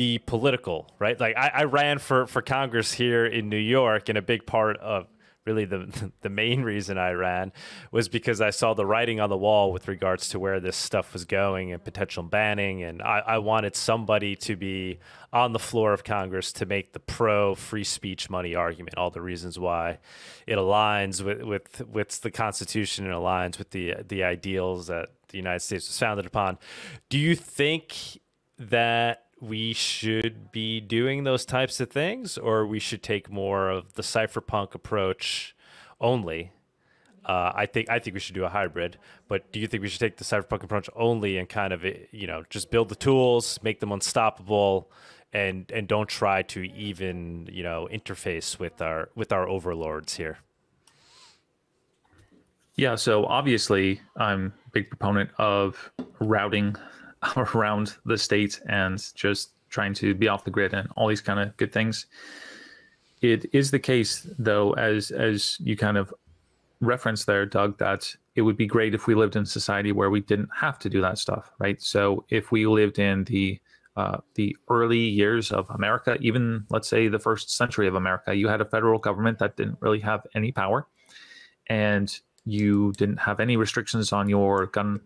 [0.01, 1.21] be political, right?
[1.21, 4.79] Like I, I ran for for Congress here in New York, and a big part
[4.79, 5.07] of
[5.45, 7.53] really the the main reason I ran
[7.93, 11.13] was because I saw the writing on the wall with regards to where this stuff
[11.13, 15.01] was going and potential banning, and I, I wanted somebody to be
[15.35, 18.97] on the floor of Congress to make the pro free speech money argument.
[18.97, 19.99] All the reasons why
[20.47, 25.37] it aligns with with with the Constitution and aligns with the the ideals that the
[25.37, 26.57] United States was founded upon.
[27.11, 28.19] Do you think
[28.59, 33.95] that we should be doing those types of things, or we should take more of
[33.95, 35.57] the cypherpunk approach
[36.01, 36.53] only.
[37.25, 38.99] Uh, I think I think we should do a hybrid.
[39.29, 42.27] But do you think we should take the cypherpunk approach only and kind of you
[42.27, 44.91] know just build the tools, make them unstoppable,
[45.33, 50.39] and and don't try to even you know interface with our with our overlords here?
[52.77, 56.77] Yeah, so obviously I'm a big proponent of routing
[57.55, 61.39] around the state and just trying to be off the grid and all these kind
[61.39, 62.07] of good things.
[63.23, 66.13] It is the case, though, as as you kind of
[66.81, 70.21] referenced there, Doug, that it would be great if we lived in society where we
[70.21, 71.81] didn't have to do that stuff, right?
[71.83, 73.61] So if we lived in the
[73.97, 78.49] uh, the early years of America, even let's say the first century of America, you
[78.49, 80.87] had a federal government that didn't really have any power,
[81.69, 85.01] and you didn't have any restrictions on your gun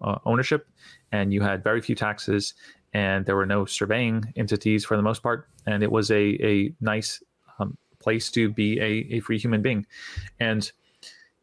[0.00, 0.68] uh, ownership,
[1.12, 2.54] and you had very few taxes,
[2.92, 6.72] and there were no surveying entities for the most part, and it was a a
[6.80, 7.22] nice
[7.58, 9.86] um, place to be a, a free human being,
[10.38, 10.72] and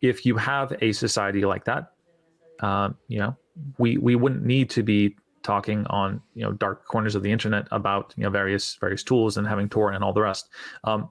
[0.01, 1.93] if you have a society like that,
[2.61, 3.35] uh, you know,
[3.77, 7.67] we we wouldn't need to be talking on you know dark corners of the internet
[7.71, 10.49] about you know various various tools and having Tor and all the rest.
[10.83, 11.09] Um,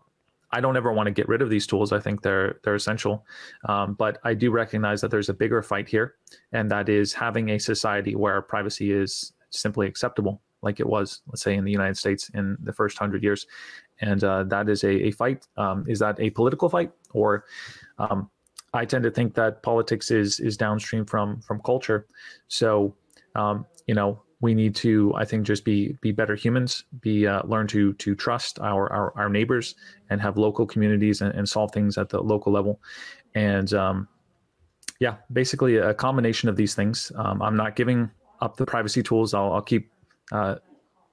[0.52, 1.92] I don't ever want to get rid of these tools.
[1.92, 3.24] I think they're they're essential,
[3.68, 6.14] um, but I do recognize that there's a bigger fight here,
[6.52, 11.42] and that is having a society where privacy is simply acceptable, like it was, let's
[11.42, 13.46] say, in the United States in the first hundred years,
[14.00, 15.46] and uh, that is a, a fight.
[15.56, 17.44] Um, is that a political fight, or
[17.98, 18.30] um,
[18.72, 22.06] I tend to think that politics is is downstream from from culture.
[22.48, 22.94] So
[23.34, 27.42] um, you know, we need to i think just be be better humans be uh,
[27.44, 29.74] learn to to trust our, our, our neighbors
[30.10, 32.80] and have local communities and, and solve things at the local level.
[33.34, 34.08] And um,
[35.00, 37.12] yeah basically a combination of these things.
[37.16, 38.10] Um, i'm not giving
[38.42, 39.32] up the privacy tools.
[39.32, 39.90] I'll, I'll keep
[40.30, 40.56] uh,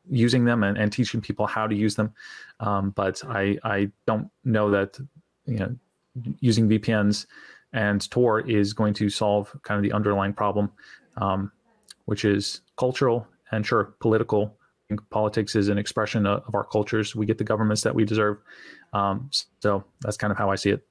[0.09, 2.13] using them and, and teaching people how to use them.
[2.59, 4.99] Um, but i i don't know that
[5.45, 5.75] you know
[6.39, 7.25] using vpns
[7.73, 10.71] and tor is going to solve kind of the underlying problem
[11.17, 11.51] um,
[12.05, 14.57] which is cultural and sure political.
[15.09, 17.15] politics is an expression of, our cultures.
[17.15, 18.37] We get the governments that we deserve.
[18.93, 20.85] Um, so that's kind of how I see it.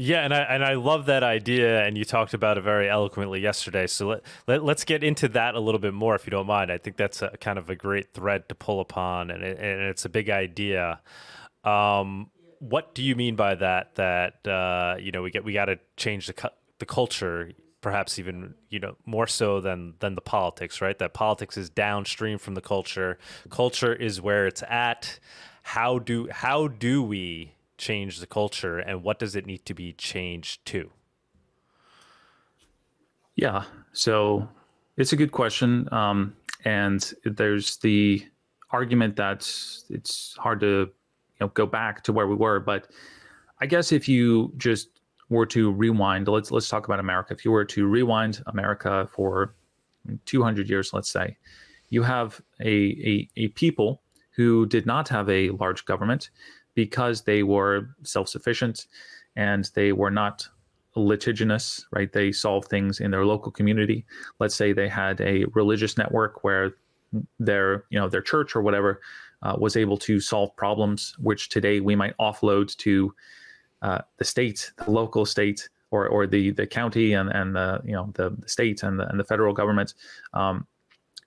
[0.00, 3.40] Yeah, and I and I love that idea, and you talked about it very eloquently
[3.40, 3.88] yesterday.
[3.88, 6.70] So let, let let's get into that a little bit more, if you don't mind.
[6.70, 9.82] I think that's a kind of a great thread to pull upon, and, it, and
[9.82, 11.00] it's a big idea.
[11.64, 12.30] Um,
[12.60, 13.96] what do you mean by that?
[13.96, 17.50] That uh, you know we get we got to change the cu- the culture
[17.80, 20.98] perhaps even you know more so than than the politics right?
[20.98, 23.18] That politics is downstream from the culture.
[23.50, 25.18] Culture is where it's at.
[25.62, 29.92] How do how do we change the culture and what does it need to be
[29.92, 30.90] changed to?
[33.36, 33.64] Yeah.
[33.92, 34.48] So
[34.96, 38.26] it's a good question um, and there's the
[38.70, 39.48] argument that
[39.88, 42.88] it's hard to you know go back to where we were but
[43.60, 44.97] i guess if you just
[45.28, 47.34] were to rewind, let's let's talk about America.
[47.34, 49.54] If you were to rewind America for
[50.24, 51.36] 200 years, let's say,
[51.90, 56.30] you have a, a, a people who did not have a large government
[56.74, 58.86] because they were self-sufficient
[59.36, 60.48] and they were not
[60.94, 62.12] litigious, right?
[62.12, 64.04] They solved things in their local community.
[64.38, 66.74] Let's say they had a religious network where
[67.38, 69.00] their, you know, their church or whatever
[69.42, 73.14] uh, was able to solve problems, which today we might offload to
[73.82, 77.92] uh, the state, the local state, or or the the county and and the you
[77.92, 79.94] know the, the state and the and the federal government.
[80.34, 80.66] Um,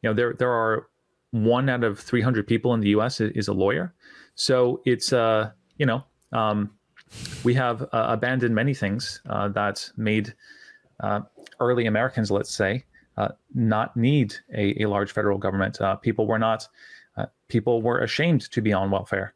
[0.01, 0.87] you know there there are
[1.31, 3.21] one out of 300 people in the U.S.
[3.21, 3.93] is, a lawyer,
[4.35, 6.71] so it's uh you know um,
[7.43, 10.33] we have uh, abandoned many things uh, that made
[11.01, 11.21] uh,
[11.59, 12.85] early Americans, let's say,
[13.17, 15.79] uh, not need a, a large federal government.
[15.81, 16.67] Uh, people were not
[17.49, 19.33] people were ashamed to be on welfare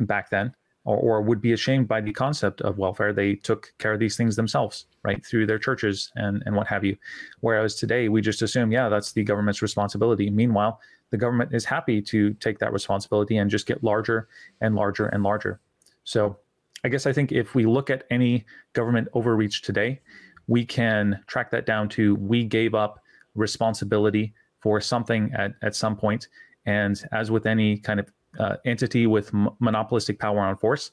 [0.00, 0.54] back then
[0.86, 3.12] or, or would be ashamed by the concept of welfare.
[3.12, 6.84] They took care of these things themselves, right, through their churches and, and what have
[6.84, 6.96] you.
[7.40, 10.30] Whereas today, we just assume, yeah, that's the government's responsibility.
[10.30, 10.80] Meanwhile,
[11.10, 14.28] the government is happy to take that responsibility and just get larger
[14.60, 15.60] and larger and larger.
[16.04, 16.38] So
[16.84, 20.00] I guess I think if we look at any government overreach today,
[20.46, 23.02] we can track that down to we gave up
[23.34, 26.28] responsibility for something at, at some point.
[26.64, 29.30] And as with any kind of uh, entity with
[29.60, 30.92] monopolistic power on force,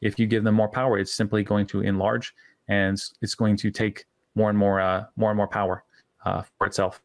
[0.00, 2.34] if you give them more power, it's simply going to enlarge
[2.68, 5.84] and it's going to take more and more, uh, more and more power
[6.24, 7.00] uh, for itself.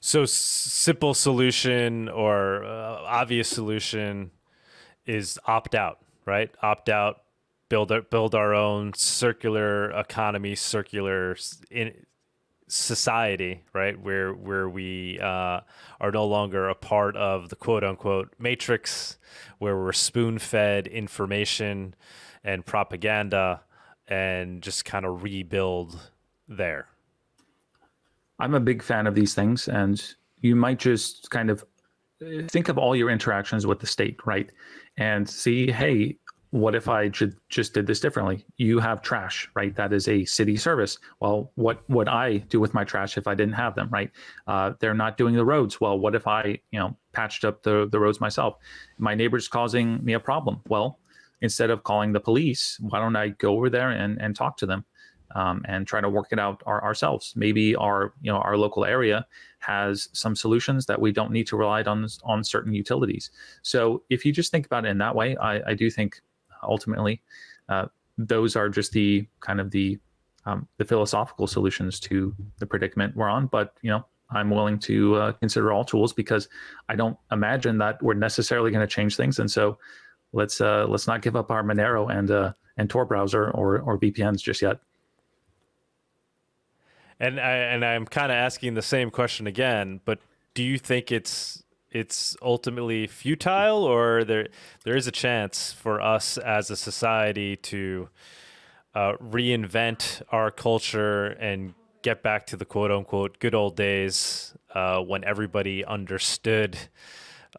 [0.00, 4.32] So, simple solution or uh, obvious solution
[5.06, 6.50] is opt out, right?
[6.62, 7.22] Opt out,
[7.70, 11.36] build our, build our own circular economy, circular
[11.70, 11.94] in,
[12.74, 13.98] society, right?
[13.98, 15.60] Where where we uh,
[16.00, 19.18] are no longer a part of the quote unquote matrix,
[19.58, 21.94] where we're spoon fed information
[22.42, 23.62] and propaganda,
[24.08, 26.10] and just kind of rebuild
[26.48, 26.88] there.
[28.38, 30.02] I'm a big fan of these things, and
[30.40, 31.64] you might just kind of
[32.20, 34.50] uh, think of all your interactions with the state, right?
[34.96, 36.16] And see, hey,
[36.54, 38.46] what if I just just did this differently?
[38.58, 39.74] You have trash, right?
[39.74, 40.98] That is a city service.
[41.18, 44.12] Well, what would I do with my trash if I didn't have them, right?
[44.46, 45.80] Uh, they're not doing the roads.
[45.80, 48.54] Well, what if I, you know, patched up the the roads myself?
[48.98, 50.60] My neighbor's causing me a problem.
[50.68, 51.00] Well,
[51.40, 54.66] instead of calling the police, why don't I go over there and and talk to
[54.66, 54.84] them?
[55.34, 57.32] Um, and try to work it out our, ourselves.
[57.34, 59.26] Maybe our you know our local area
[59.58, 63.32] has some solutions that we don't need to rely on on certain utilities.
[63.62, 66.20] So if you just think about it in that way, I, I do think
[66.62, 67.20] ultimately.
[67.68, 67.86] Uh,
[68.18, 69.98] those are just the kind of the
[70.46, 73.46] um, the philosophical solutions to the predicament we're on.
[73.46, 76.48] But you know, I'm willing to uh, consider all tools because
[76.88, 79.38] I don't imagine that we're necessarily going to change things.
[79.38, 79.78] And so
[80.32, 83.98] let's uh, let's not give up our Monero and uh, and Tor browser or or
[83.98, 84.78] VPNs just yet.
[87.20, 90.20] And I and I'm kind of asking the same question again, but
[90.54, 91.63] do you think it's
[91.94, 94.48] it's ultimately futile, or there
[94.84, 98.08] there is a chance for us as a society to
[98.94, 105.00] uh, reinvent our culture and get back to the quote unquote good old days uh,
[105.00, 106.76] when everybody understood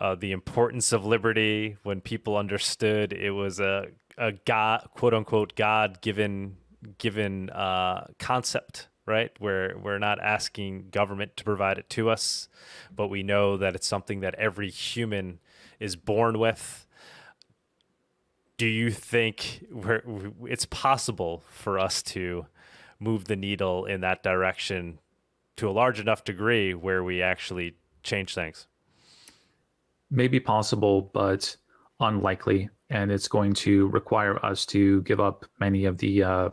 [0.02, 5.56] uh, the importance of liberty, when people understood it was a, a God, quote unquote,
[5.56, 6.58] God given
[7.00, 9.32] given uh, concept right?
[9.40, 12.48] Where we're not asking government to provide it to us,
[12.96, 15.40] but we know that it's something that every human
[15.80, 16.88] is born with.
[18.58, 19.66] Do you think
[20.46, 22.46] it's possible for us to
[23.00, 25.00] move the needle in that direction
[25.58, 28.68] to a large enough degree where we actually change things?
[30.10, 31.56] Maybe possible, but
[32.00, 32.70] unlikely.
[32.90, 36.50] And it's going to require us to give up many of the uh,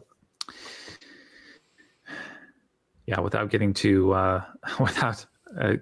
[3.07, 4.45] yeah, without getting too uh,
[4.81, 5.25] without
[5.61, 5.75] uh,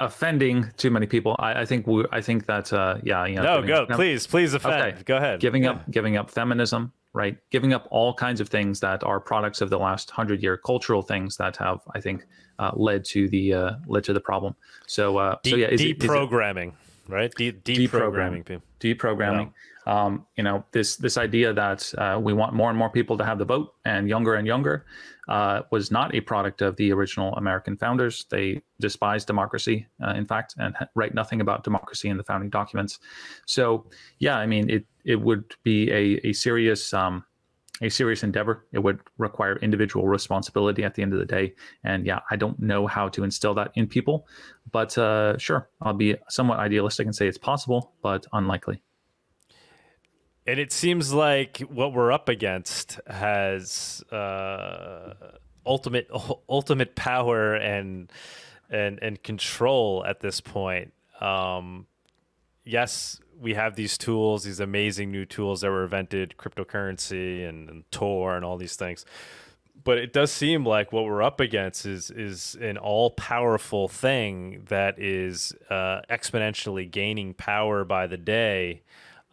[0.00, 3.60] offending too many people, I, I think we, I think that uh, yeah, you know.
[3.60, 4.94] No, go fem- please, please offend.
[4.94, 5.02] Okay.
[5.04, 5.40] Go ahead.
[5.40, 5.72] Giving yeah.
[5.72, 7.36] up, giving up feminism, right?
[7.50, 11.02] Giving up all kinds of things that are products of the last hundred year cultural
[11.02, 12.26] things that have, I think,
[12.58, 14.54] uh, led to the uh, led to the problem.
[14.86, 17.34] So, uh, De- so yeah, is deprogramming, it, is it, right?
[17.34, 19.52] De- deprogramming, deprogramming, deprogramming.
[19.88, 23.24] Um, you know this this idea that uh, we want more and more people to
[23.24, 24.84] have the vote and younger and younger
[25.28, 28.26] uh, was not a product of the original American founders.
[28.30, 32.98] They despised democracy, uh, in fact, and write nothing about democracy in the founding documents.
[33.46, 33.86] So,
[34.18, 37.24] yeah, I mean, it it would be a a serious um,
[37.82, 38.66] a serious endeavor.
[38.72, 41.54] It would require individual responsibility at the end of the day.
[41.84, 44.26] And yeah, I don't know how to instill that in people,
[44.72, 48.82] but uh, sure, I'll be somewhat idealistic and say it's possible, but unlikely.
[50.48, 55.12] And it seems like what we're up against has uh,
[55.66, 56.08] ultimate
[56.48, 58.10] ultimate power and
[58.70, 60.94] and and control at this point.
[61.20, 61.86] Um,
[62.64, 67.90] yes, we have these tools, these amazing new tools that were invented, cryptocurrency and, and
[67.90, 69.04] Tor and all these things.
[69.84, 74.64] But it does seem like what we're up against is is an all powerful thing
[74.70, 78.80] that is uh, exponentially gaining power by the day.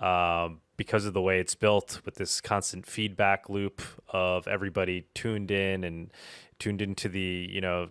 [0.01, 5.51] Um, because of the way it's built with this constant feedback loop of everybody tuned
[5.51, 6.11] in and
[6.59, 7.89] tuned into the you know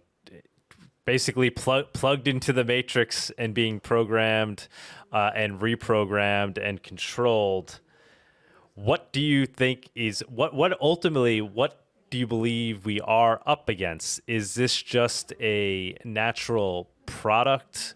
[1.05, 4.69] basically pl- plugged into the matrix and being programmed
[5.13, 7.81] uh, and reprogrammed and controlled.
[8.75, 13.69] What do you think is what what ultimately what do you believe we are up
[13.69, 14.21] against?
[14.27, 17.95] Is this just a natural product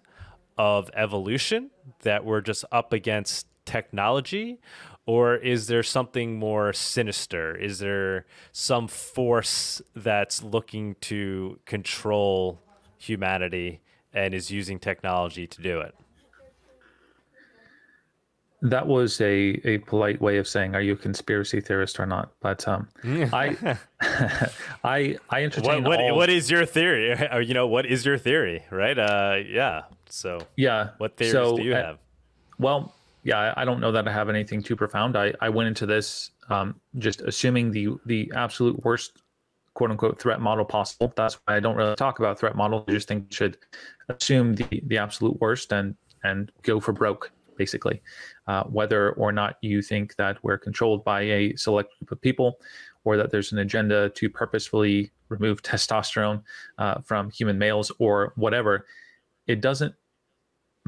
[0.56, 1.70] of evolution
[2.02, 4.58] that we're just up against technology,
[5.04, 7.54] or is there something more sinister?
[7.54, 12.60] Is there some force that's looking to control
[12.98, 13.80] humanity
[14.12, 15.94] and is using technology to do it?
[18.60, 22.32] That was a, a polite way of saying, "Are you a conspiracy theorist or not?"
[22.40, 23.78] But um, I,
[24.82, 25.84] I, I entertain.
[25.84, 27.14] What, what, what is your theory?
[27.32, 28.64] Or, you know, what is your theory?
[28.70, 28.98] Right?
[28.98, 29.82] Uh, yeah.
[30.08, 30.90] So yeah.
[30.98, 31.98] What theories so, do you uh, have?
[32.58, 32.92] Well,
[33.22, 35.16] yeah, I don't know that I have anything too profound.
[35.16, 39.22] I, I went into this um, just assuming the the absolute worst
[39.74, 41.12] quote unquote threat model possible.
[41.16, 42.84] That's why I don't really talk about threat models.
[42.88, 43.58] I just think should
[44.08, 45.94] assume the the absolute worst and
[46.24, 48.00] and go for broke basically.
[48.46, 52.60] Uh, whether or not you think that we're controlled by a select group of people,
[53.04, 56.42] or that there's an agenda to purposefully remove testosterone
[56.78, 58.86] uh, from human males, or whatever,
[59.46, 59.94] it doesn't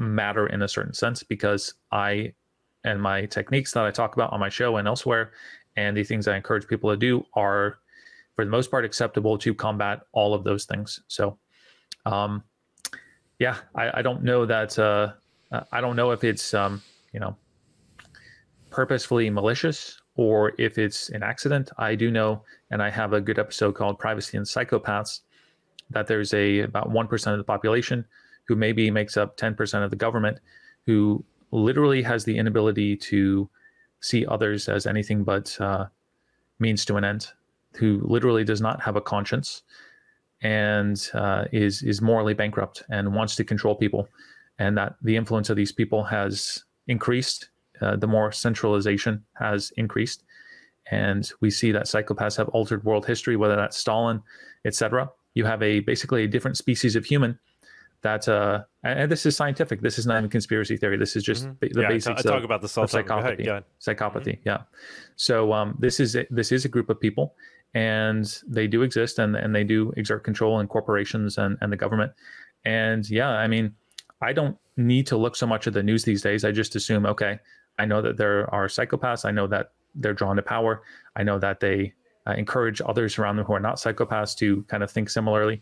[0.01, 2.33] matter in a certain sense because I
[2.83, 5.31] and my techniques that I talk about on my show and elsewhere,
[5.75, 7.77] and the things I encourage people to do are,
[8.35, 11.01] for the most part, acceptable to combat all of those things.
[11.07, 11.37] So,
[12.05, 12.43] um,
[13.39, 14.77] yeah, I, I don't know that.
[14.77, 15.13] Uh,
[15.71, 16.81] I don't know if it's um,
[17.13, 17.35] you know
[18.69, 21.71] purposefully malicious or if it's an accident.
[21.77, 25.21] I do know, and I have a good episode called "Privacy and Psychopaths,"
[25.89, 28.05] that there's a about one percent of the population
[28.47, 30.39] who maybe makes up ten percent of the government
[30.85, 33.49] who literally has the inability to
[33.99, 35.85] see others as anything but uh,
[36.59, 37.27] means to an end,
[37.75, 39.63] who literally does not have a conscience
[40.41, 44.07] and uh, is is morally bankrupt and wants to control people,
[44.59, 47.49] and that the influence of these people has increased.
[47.79, 50.23] Uh, the more centralization has increased,
[50.91, 54.21] and we see that psychopaths have altered world history, whether that's Stalin,
[54.65, 55.09] etc.
[55.33, 57.39] You have a basically a different species of human
[58.01, 59.81] that uh and this is scientific.
[59.81, 60.97] This is not even conspiracy theory.
[60.97, 61.73] This is just mm-hmm.
[61.73, 63.47] the yeah, basics I, talk about the psychopathy.
[63.47, 64.47] Ahead, psychopathy mm-hmm.
[64.47, 64.61] yeah.
[65.15, 67.35] So um this is a, this is a group of people
[67.73, 71.77] and they do exist and and they do exert control in corporations and and the
[71.77, 72.11] government.
[72.65, 73.75] And yeah i mean
[74.21, 76.43] i don't need to look so much at the news these days.
[76.43, 77.39] I just assume okay
[77.77, 79.25] i know that there are psychopaths.
[79.25, 80.83] I know that they're drawn to power.
[81.15, 81.93] I know that they
[82.27, 85.61] uh, encourage others around them who are not psychopaths to kind of think similarly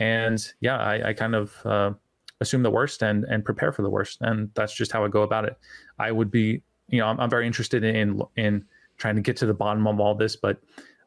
[0.00, 1.92] and yeah, I, I kind of uh,
[2.40, 5.22] assume the worst and and prepare for the worst, and that's just how I go
[5.22, 5.56] about it.
[5.98, 8.64] I would be, you know, I'm, I'm very interested in in
[8.96, 10.60] trying to get to the bottom of all this, but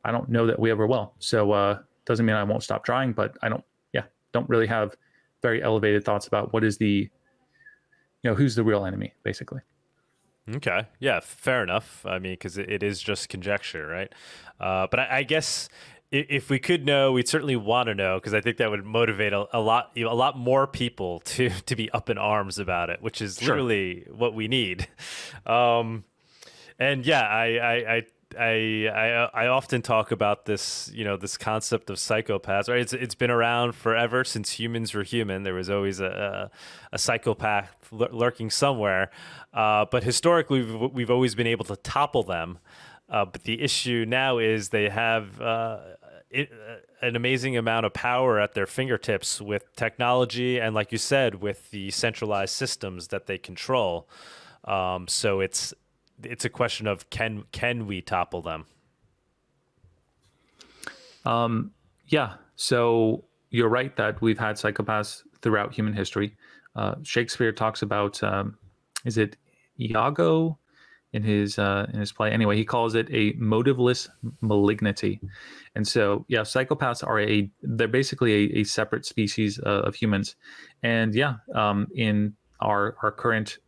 [0.05, 1.13] I don't know that we ever will.
[1.19, 3.63] So uh, doesn't mean I won't stop trying, but I don't,
[3.93, 4.95] yeah, don't really have
[5.41, 7.09] very elevated thoughts about what is the,
[8.21, 9.61] you know, who's the real enemy, basically.
[10.55, 10.87] Okay.
[10.99, 12.05] Yeah, fair enough.
[12.05, 14.11] I mean, because it, is just conjecture, right?
[14.59, 15.69] Uh, but I, I, guess
[16.13, 19.33] if we could know, we'd certainly want to know because I think that would motivate
[19.33, 22.59] a, a, lot, you know, a lot more people to to be up in arms
[22.59, 23.55] about it, which is sure.
[23.55, 24.87] literally what we need.
[25.45, 26.05] Um,
[26.79, 28.03] and yeah, I, I, I
[28.35, 32.69] I, I I often talk about this, you know, this concept of psychopaths.
[32.69, 32.79] Right?
[32.79, 35.43] It's it's been around forever since humans were human.
[35.43, 36.51] There was always a
[36.91, 39.11] a, a psychopath lurking somewhere,
[39.53, 42.59] uh, but historically we've, we've always been able to topple them.
[43.09, 45.79] Uh, but the issue now is they have uh,
[46.33, 50.97] it, uh, an amazing amount of power at their fingertips with technology and, like you
[50.97, 54.09] said, with the centralized systems that they control.
[54.65, 55.73] Um, so it's
[56.23, 58.65] it's a question of can can we topple them?
[61.25, 61.71] Um,
[62.07, 62.35] yeah.
[62.55, 66.35] So you're right that we've had psychopaths throughout human history.
[66.75, 68.57] Uh, Shakespeare talks about um,
[69.05, 69.37] is it
[69.79, 70.57] Iago
[71.13, 72.31] in his uh, in his play.
[72.31, 74.09] Anyway, he calls it a motiveless
[74.41, 75.21] malignity,
[75.75, 80.35] and so yeah, psychopaths are a they're basically a, a separate species uh, of humans,
[80.81, 83.59] and yeah, um, in our our current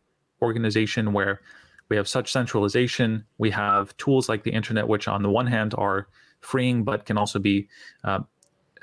[0.42, 1.40] organization where
[1.88, 5.72] we have such centralization, we have tools like the internet, which on the one hand
[5.78, 6.08] are
[6.40, 7.68] freeing but can also be
[8.04, 8.20] uh,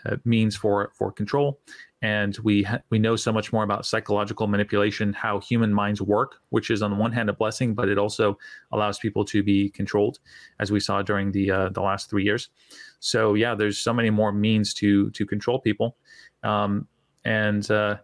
[0.05, 1.59] uh means for for control
[2.04, 6.36] and we ha- we know so much more about psychological manipulation, how human minds work,
[6.49, 8.38] which is on the one hand a blessing, but it also
[8.74, 10.20] allows people to be controlled,
[10.60, 12.49] as we saw during the uh, the last three years.
[12.99, 15.95] So yeah, there's so many more means to to control people,
[16.43, 16.88] um,
[17.24, 17.97] and uh,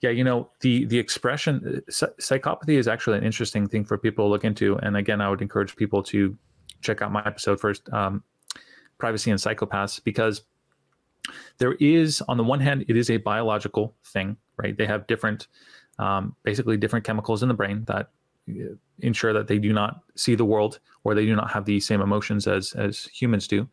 [0.00, 4.24] yeah, you know the the expression uh, psychopathy is actually an interesting thing for people
[4.24, 6.34] to look into, and again, I would encourage people to
[6.80, 8.24] check out my episode first, um,
[8.96, 10.44] privacy and psychopaths, because
[11.58, 14.76] there is, on the one hand, it is a biological thing, right?
[14.76, 15.48] They have different,
[15.98, 18.10] um, basically different chemicals in the brain that
[18.48, 21.80] uh, ensure that they do not see the world or they do not have the
[21.80, 23.68] same emotions as as humans do.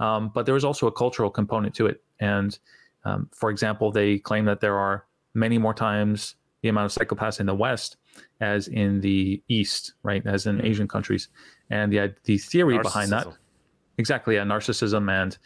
[0.00, 2.02] Um, but there is also a cultural component to it.
[2.20, 2.58] And
[3.04, 7.40] um, for example, they claim that there are many more times the amount of psychopaths
[7.40, 7.96] in the West
[8.40, 10.66] as in the East, right, as in mm-hmm.
[10.66, 11.28] Asian countries.
[11.70, 13.26] And the the theory behind that,
[13.98, 15.38] exactly, yeah, narcissism and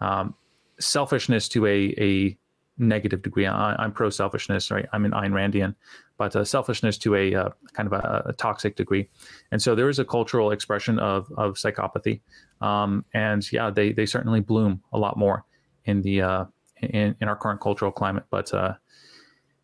[0.00, 0.34] um,
[0.80, 2.36] selfishness to a a
[2.78, 3.46] negative degree.
[3.46, 4.86] I, am pro selfishness, right?
[4.92, 5.74] I'm an Ayn Randian,
[6.16, 9.08] but uh, selfishness to a uh, kind of a, a, toxic degree.
[9.52, 12.20] And so there is a cultural expression of of psychopathy,
[12.60, 15.44] um, and yeah, they they certainly bloom a lot more
[15.84, 16.44] in the uh,
[16.82, 18.24] in in our current cultural climate.
[18.30, 18.74] But uh,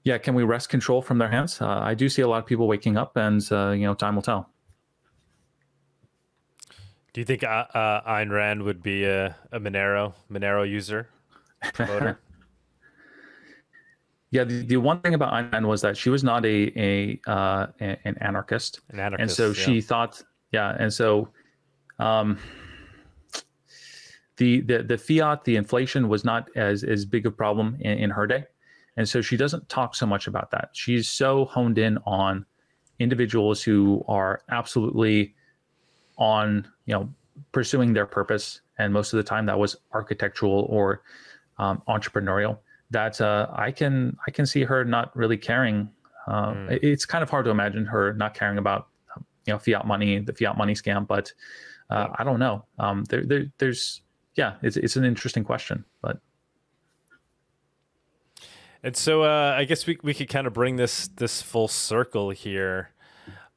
[0.05, 1.61] yeah, can we wrest control from their hands?
[1.61, 4.15] Uh, I do see a lot of people waking up, and uh, you know, time
[4.15, 4.51] will tell.
[7.17, 11.09] Do you think uh, uh, Ayn Rand would be a, a Monero Monero user
[11.75, 12.21] voter?
[14.31, 17.19] yeah, the, the one thing about Ayn Rand was that she was not a a
[17.27, 19.55] uh, an anarchist, an anarchist, and so yeah.
[19.55, 21.31] she thought, yeah, and so,
[21.99, 22.39] um,
[24.37, 28.11] the the the fiat, the inflation was not as as big a problem in, in
[28.11, 28.45] her day,
[28.99, 30.69] and so she doesn't talk so much about that.
[30.75, 32.45] She's so honed in on
[32.99, 35.35] individuals who are absolutely
[36.17, 37.09] on you know
[37.53, 41.03] pursuing their purpose and most of the time that was architectural or
[41.59, 42.59] um, entrepreneurial.
[42.91, 45.91] That uh, i can i can see her not really caring.
[46.29, 46.79] Uh, mm.
[46.83, 48.89] it's kind of hard to imagine her not caring about
[49.47, 51.33] you know fiat money the fiat money scam but
[51.91, 52.65] uh, i don't know.
[52.79, 54.03] Um, there, there, there's
[54.35, 56.19] yeah it's, it's an interesting question but
[58.83, 62.31] and so uh, i guess we, we could kind of bring this this full circle
[62.31, 62.91] here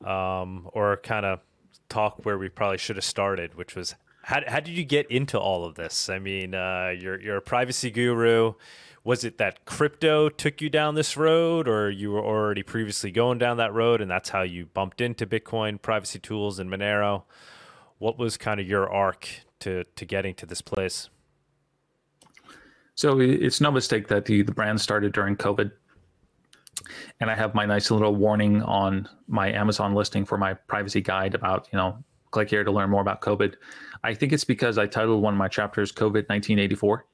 [0.05, 1.41] um, or kind of
[1.89, 5.39] talk where we probably should have started, which was how, how did you get into
[5.39, 6.09] all of this?
[6.09, 8.53] I mean, uh, you're you're a privacy guru.
[9.03, 13.39] Was it that crypto took you down this road, or you were already previously going
[13.39, 17.23] down that road, and that's how you bumped into Bitcoin, privacy tools, and Monero?
[17.97, 19.27] What was kind of your arc
[19.61, 21.09] to to getting to this place?
[22.95, 25.71] So it's no mistake that the the brand started during COVID
[27.19, 31.35] and I have my nice little warning on my Amazon listing for my privacy guide
[31.35, 33.55] about, you know, click here to learn more about COVID.
[34.03, 37.05] I think it's because I titled one of my chapters COVID 1984.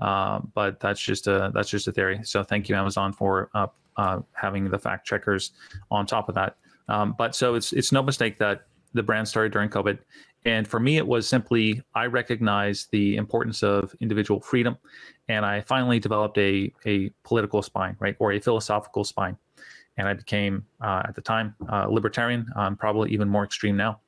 [0.00, 2.20] Uh, but that's just a that's just a theory.
[2.24, 5.52] So thank you Amazon for uh, uh, having the fact checkers
[5.90, 6.56] on top of that.
[6.88, 9.98] Um, but so it's it's no mistake that the brand started during COVID,
[10.44, 14.76] and for me it was simply I recognized the importance of individual freedom
[15.28, 19.36] and I finally developed a a political spine, right, or a philosophical spine,
[19.96, 22.46] and I became uh, at the time uh, libertarian.
[22.56, 24.00] I'm probably even more extreme now,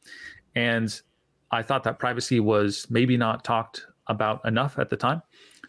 [0.55, 1.01] and
[1.51, 5.23] I thought that privacy was maybe not talked about enough at the time.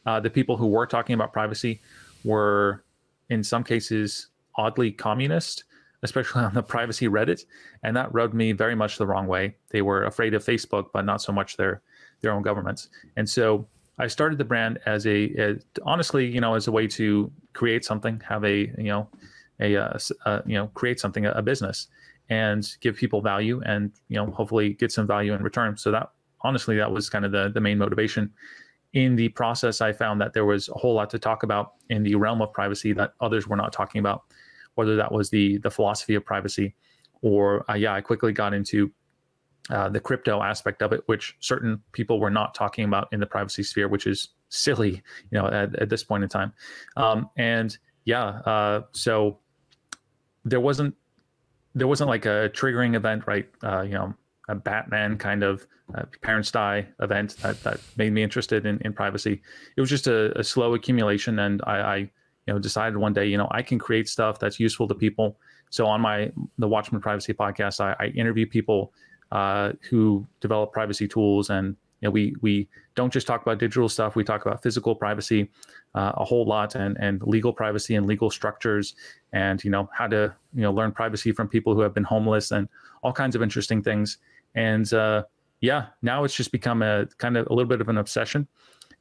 [0.06, 1.82] Uh, the people who were talking about privacy
[2.24, 2.84] were,
[3.30, 5.66] in some cases, oddly communist,
[6.04, 7.46] especially on the privacy Reddit,
[7.84, 9.56] and that rubbed me very much the wrong way.
[9.70, 11.82] They were afraid of Facebook, but not so much their
[12.22, 13.68] their own governments, and so
[14.00, 17.84] I started the brand as a, a, honestly, you know, as a way to create
[17.84, 19.10] something, have a, you know,
[19.60, 21.88] a, a, uh, a uh, you know, create something, a, business,
[22.30, 25.78] and give people value, and you know, hopefully get some value in return.
[25.78, 28.32] So that honestly, that was kind of the the main motivation.
[28.94, 32.04] In the process, I found that there was a whole lot to talk about in
[32.04, 34.24] the realm of privacy that others were not talking about,
[34.78, 36.76] whether that was the the philosophy of privacy,
[37.22, 38.92] or uh, yeah, I quickly got into
[39.70, 43.26] uh, the crypto aspect of it, which certain people were not talking about in the
[43.26, 45.02] privacy sphere, which is silly,
[45.32, 46.54] you know, at, at this point in time.
[46.96, 49.40] Um, and yeah, uh, so
[50.46, 50.96] there wasn't
[51.76, 53.48] there wasn't like a triggering event, right?
[53.64, 54.14] Uh, you know,
[54.48, 58.94] a Batman kind of uh, parents die event that, that made me interested in, in
[58.94, 59.42] privacy.
[59.76, 62.12] It was just a, a slow accumulation, and I, I,
[62.48, 65.38] you know, decided one day, you know, I can create stuff that's useful to people.
[65.70, 68.94] So on my the Watchman Privacy podcast, I, I interview people
[69.32, 71.50] uh, who develop privacy tools.
[71.50, 74.16] And you know, we we don't just talk about digital stuff.
[74.16, 75.50] We talk about physical privacy
[75.94, 78.96] uh, a whole lot, and and legal privacy and legal structures,
[79.34, 82.52] and you know how to you know learn privacy from people who have been homeless
[82.52, 82.70] and
[83.04, 84.20] all kinds of interesting things.
[84.56, 85.24] And uh,
[85.60, 88.48] yeah, now it's just become a kind of a little bit of an obsession.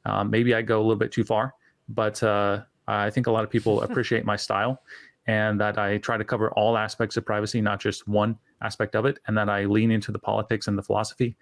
[0.05, 1.53] Um, maybe I go a little bit too far,
[1.89, 4.81] but uh, I think a lot of people appreciate my style
[5.27, 9.05] and that I try to cover all aspects of privacy, not just one aspect of
[9.05, 11.35] it, and that I lean into the politics and the philosophy.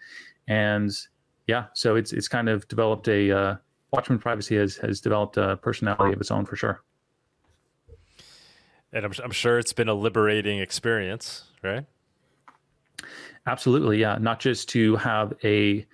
[0.48, 0.92] And
[1.48, 3.56] yeah, so it's it's kind of developed a uh,
[3.92, 6.82] Watchman Privacy has has developed a personality of its own for sure.
[8.92, 11.86] And I'm I'm sure it's been a liberating experience, right?
[13.46, 14.18] Absolutely, yeah.
[14.20, 15.86] Not just to have a,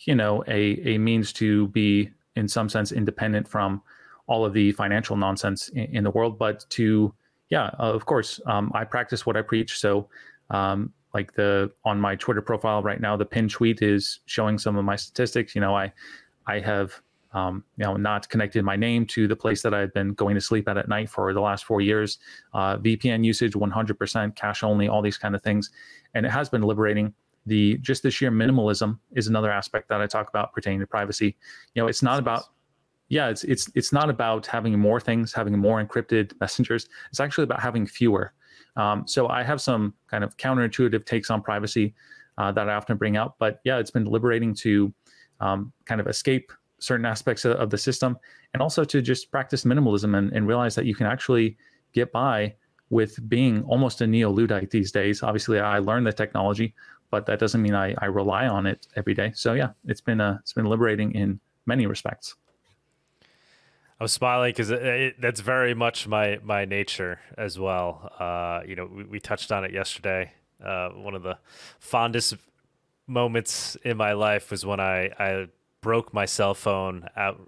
[0.00, 3.82] you know, a a means to be in some sense independent from
[4.26, 7.14] all of the financial nonsense in, in the world, but to
[7.48, 8.40] yeah, of course.
[8.46, 9.78] Um, I practice what I preach.
[9.78, 10.08] So,
[10.50, 14.76] um, like the on my Twitter profile right now, the pin tweet is showing some
[14.76, 15.54] of my statistics.
[15.54, 15.92] You know, I
[16.46, 17.00] I have
[17.32, 20.40] um, you know, not connected my name to the place that I've been going to
[20.40, 22.18] sleep at at night for the last four years.
[22.54, 25.70] Uh, VPN usage, 100%, cash only, all these kind of things,
[26.14, 27.12] and it has been liberating.
[27.44, 31.36] The just the sheer minimalism is another aspect that I talk about pertaining to privacy.
[31.74, 32.44] You know, it's not about
[33.08, 36.88] yeah, it's it's it's not about having more things, having more encrypted messengers.
[37.10, 38.32] It's actually about having fewer.
[38.76, 41.94] Um, so I have some kind of counterintuitive takes on privacy
[42.38, 43.36] uh, that I often bring out.
[43.38, 44.92] But yeah, it's been liberating to
[45.40, 48.18] um, kind of escape certain aspects of, of, the system
[48.52, 51.56] and also to just practice minimalism and, and, realize that you can actually
[51.94, 52.54] get by
[52.90, 55.22] with being almost a neo Luddite these days.
[55.22, 56.74] Obviously, I learned the technology,
[57.10, 59.32] but that doesn't mean I, I rely on it every day.
[59.34, 62.36] So yeah, it's been a, it's been liberating in many respects.
[63.98, 64.68] I was smiling because
[65.18, 68.12] that's very much my my nature as well.
[68.18, 70.32] Uh, you know, we, we, touched on it yesterday.
[70.62, 71.38] Uh, one of the
[71.78, 72.34] fondest
[73.06, 75.46] moments in my life was when I, I
[75.80, 77.40] broke my cell phone out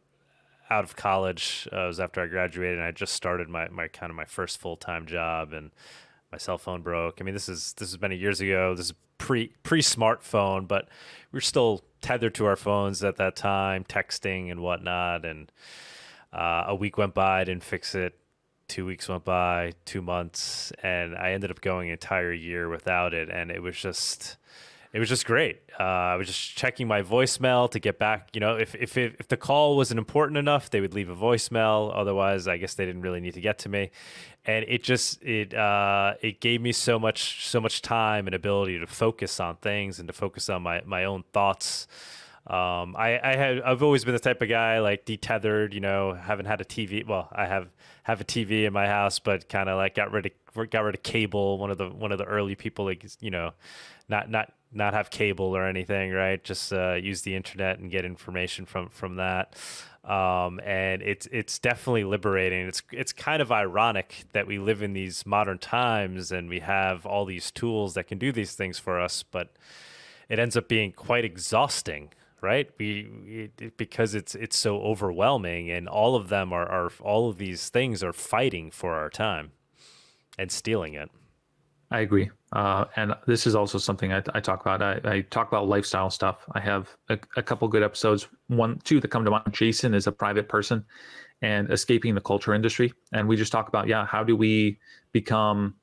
[0.70, 1.68] out of college.
[1.72, 4.24] Uh, it was after I graduated, and I just started my, my kind of my
[4.24, 5.70] first full time job, and
[6.32, 7.18] my cell phone broke.
[7.20, 8.74] I mean, this is this has been years ago.
[8.74, 10.88] This is pre pre smartphone, but
[11.30, 15.50] we are still tethered to our phones at that time, texting and whatnot, and
[16.32, 18.18] uh, a week went by, I didn't fix it.
[18.68, 23.14] Two weeks went by, two months, and I ended up going an entire year without
[23.14, 23.30] it.
[23.30, 24.36] And it was just,
[24.92, 25.62] it was just great.
[25.78, 28.30] Uh, I was just checking my voicemail to get back.
[28.34, 31.92] You know, if if if the call wasn't important enough, they would leave a voicemail.
[31.94, 33.90] Otherwise, I guess they didn't really need to get to me.
[34.44, 38.78] And it just it uh, it gave me so much so much time and ability
[38.78, 41.86] to focus on things and to focus on my my own thoughts.
[42.48, 46.14] Um, I, I had I've always been the type of guy like detethered, you know,
[46.14, 47.06] haven't had a TV.
[47.06, 47.68] Well, I have
[48.04, 50.94] have a TV in my house, but kind of like got rid of got rid
[50.94, 51.58] of cable.
[51.58, 53.52] One of the one of the early people, like you know,
[54.08, 56.42] not not not have cable or anything, right?
[56.42, 59.54] Just uh, use the internet and get information from from that.
[60.04, 62.66] Um, and it's it's definitely liberating.
[62.66, 67.04] It's it's kind of ironic that we live in these modern times and we have
[67.04, 69.52] all these tools that can do these things for us, but
[70.30, 72.08] it ends up being quite exhausting
[72.40, 72.70] right?
[72.78, 77.38] We it, because it's it's so overwhelming, and all of them are, are all of
[77.38, 79.52] these things are fighting for our time
[80.38, 81.10] and stealing it.
[81.90, 84.82] I agree, uh, and this is also something I, I talk about.
[84.82, 86.44] I, I, talk about lifestyle stuff.
[86.52, 88.28] I have a, a couple good episodes.
[88.48, 89.52] One, two that come to mind.
[89.52, 90.84] Jason is a private person,
[91.40, 94.78] and escaping the culture industry, and we just talk about yeah, how do we
[95.12, 95.74] become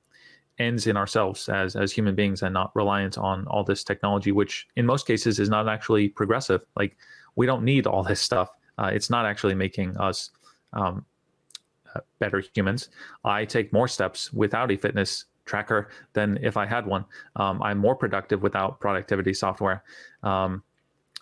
[0.59, 4.67] ends in ourselves as as human beings and not reliant on all this technology which
[4.75, 6.61] in most cases is not actually progressive.
[6.75, 6.97] Like
[7.35, 8.49] we don't need all this stuff.
[8.77, 10.31] Uh, it's not actually making us
[10.73, 11.05] um,
[11.93, 12.89] uh, better humans.
[13.23, 17.05] I take more steps without a fitness tracker than if i had one.
[17.35, 19.83] Um, i'm more productive without productivity software.
[20.23, 20.63] Um,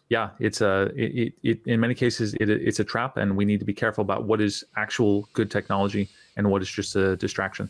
[0.10, 3.60] yeah it's a it, it, in many cases it, it's a trap and we need
[3.60, 7.70] to be careful about what is actual good technology and what is just a distraction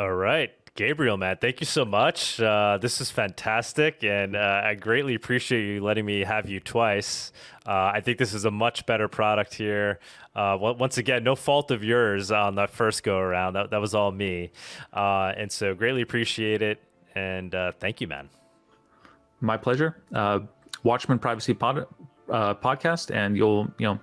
[0.00, 0.50] all right.
[0.76, 2.40] Gabriel, man, thank you so much.
[2.40, 7.32] Uh, this is fantastic, and uh, I greatly appreciate you letting me have you twice.
[7.66, 9.98] Uh, I think this is a much better product here.
[10.34, 13.52] Uh, once again, no fault of yours on that first go around.
[13.52, 14.52] That, that was all me,
[14.94, 16.82] uh, and so greatly appreciate it.
[17.14, 18.30] And uh, thank you, man.
[19.42, 20.02] My pleasure.
[20.82, 21.84] Watchman Privacy Pod,
[22.26, 23.98] podcast, and you'll you know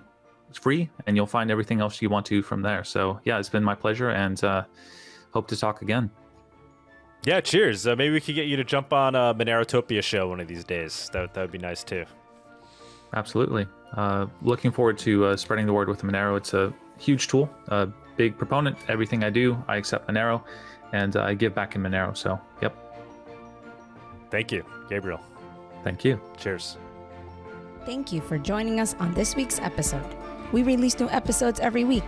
[0.48, 2.84] it's free, and you'll find everything else you want to from there.
[2.84, 4.40] So yeah, it's been my pleasure, and
[5.32, 6.10] hope to talk again.
[7.24, 7.86] Yeah, cheers.
[7.86, 10.64] Uh, maybe we could get you to jump on a Monerotopia show one of these
[10.64, 11.10] days.
[11.12, 12.04] That that would be nice too.
[13.14, 13.66] Absolutely.
[13.94, 16.36] Uh, looking forward to uh, spreading the word with Monero.
[16.36, 18.76] It's a huge tool, a big proponent.
[18.88, 20.42] Everything I do, I accept Monero,
[20.92, 22.16] and I give back in Monero.
[22.16, 22.76] So, yep.
[24.30, 25.20] Thank you, Gabriel.
[25.84, 26.20] Thank you.
[26.36, 26.76] Cheers.
[27.86, 30.04] Thank you for joining us on this week's episode.
[30.52, 32.04] We release new episodes every week.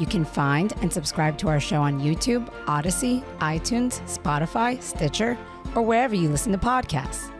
[0.00, 5.36] You can find and subscribe to our show on YouTube, Odysee, iTunes, Spotify, Stitcher,
[5.74, 7.30] or wherever you listen to podcasts.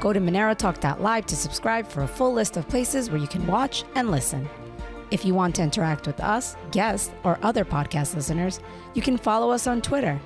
[0.00, 3.84] Go to MoneroTalk.live to subscribe for a full list of places where you can watch
[3.96, 4.48] and listen.
[5.10, 8.60] If you want to interact with us, guests, or other podcast listeners,
[8.94, 10.18] you can follow us on Twitter.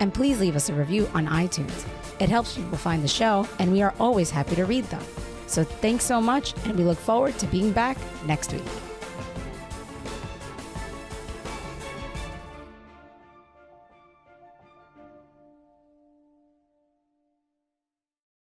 [0.00, 1.86] And please leave us a review on iTunes.
[2.18, 5.02] It helps people find the show, and we are always happy to read them.
[5.46, 8.64] So thanks so much, and we look forward to being back next week.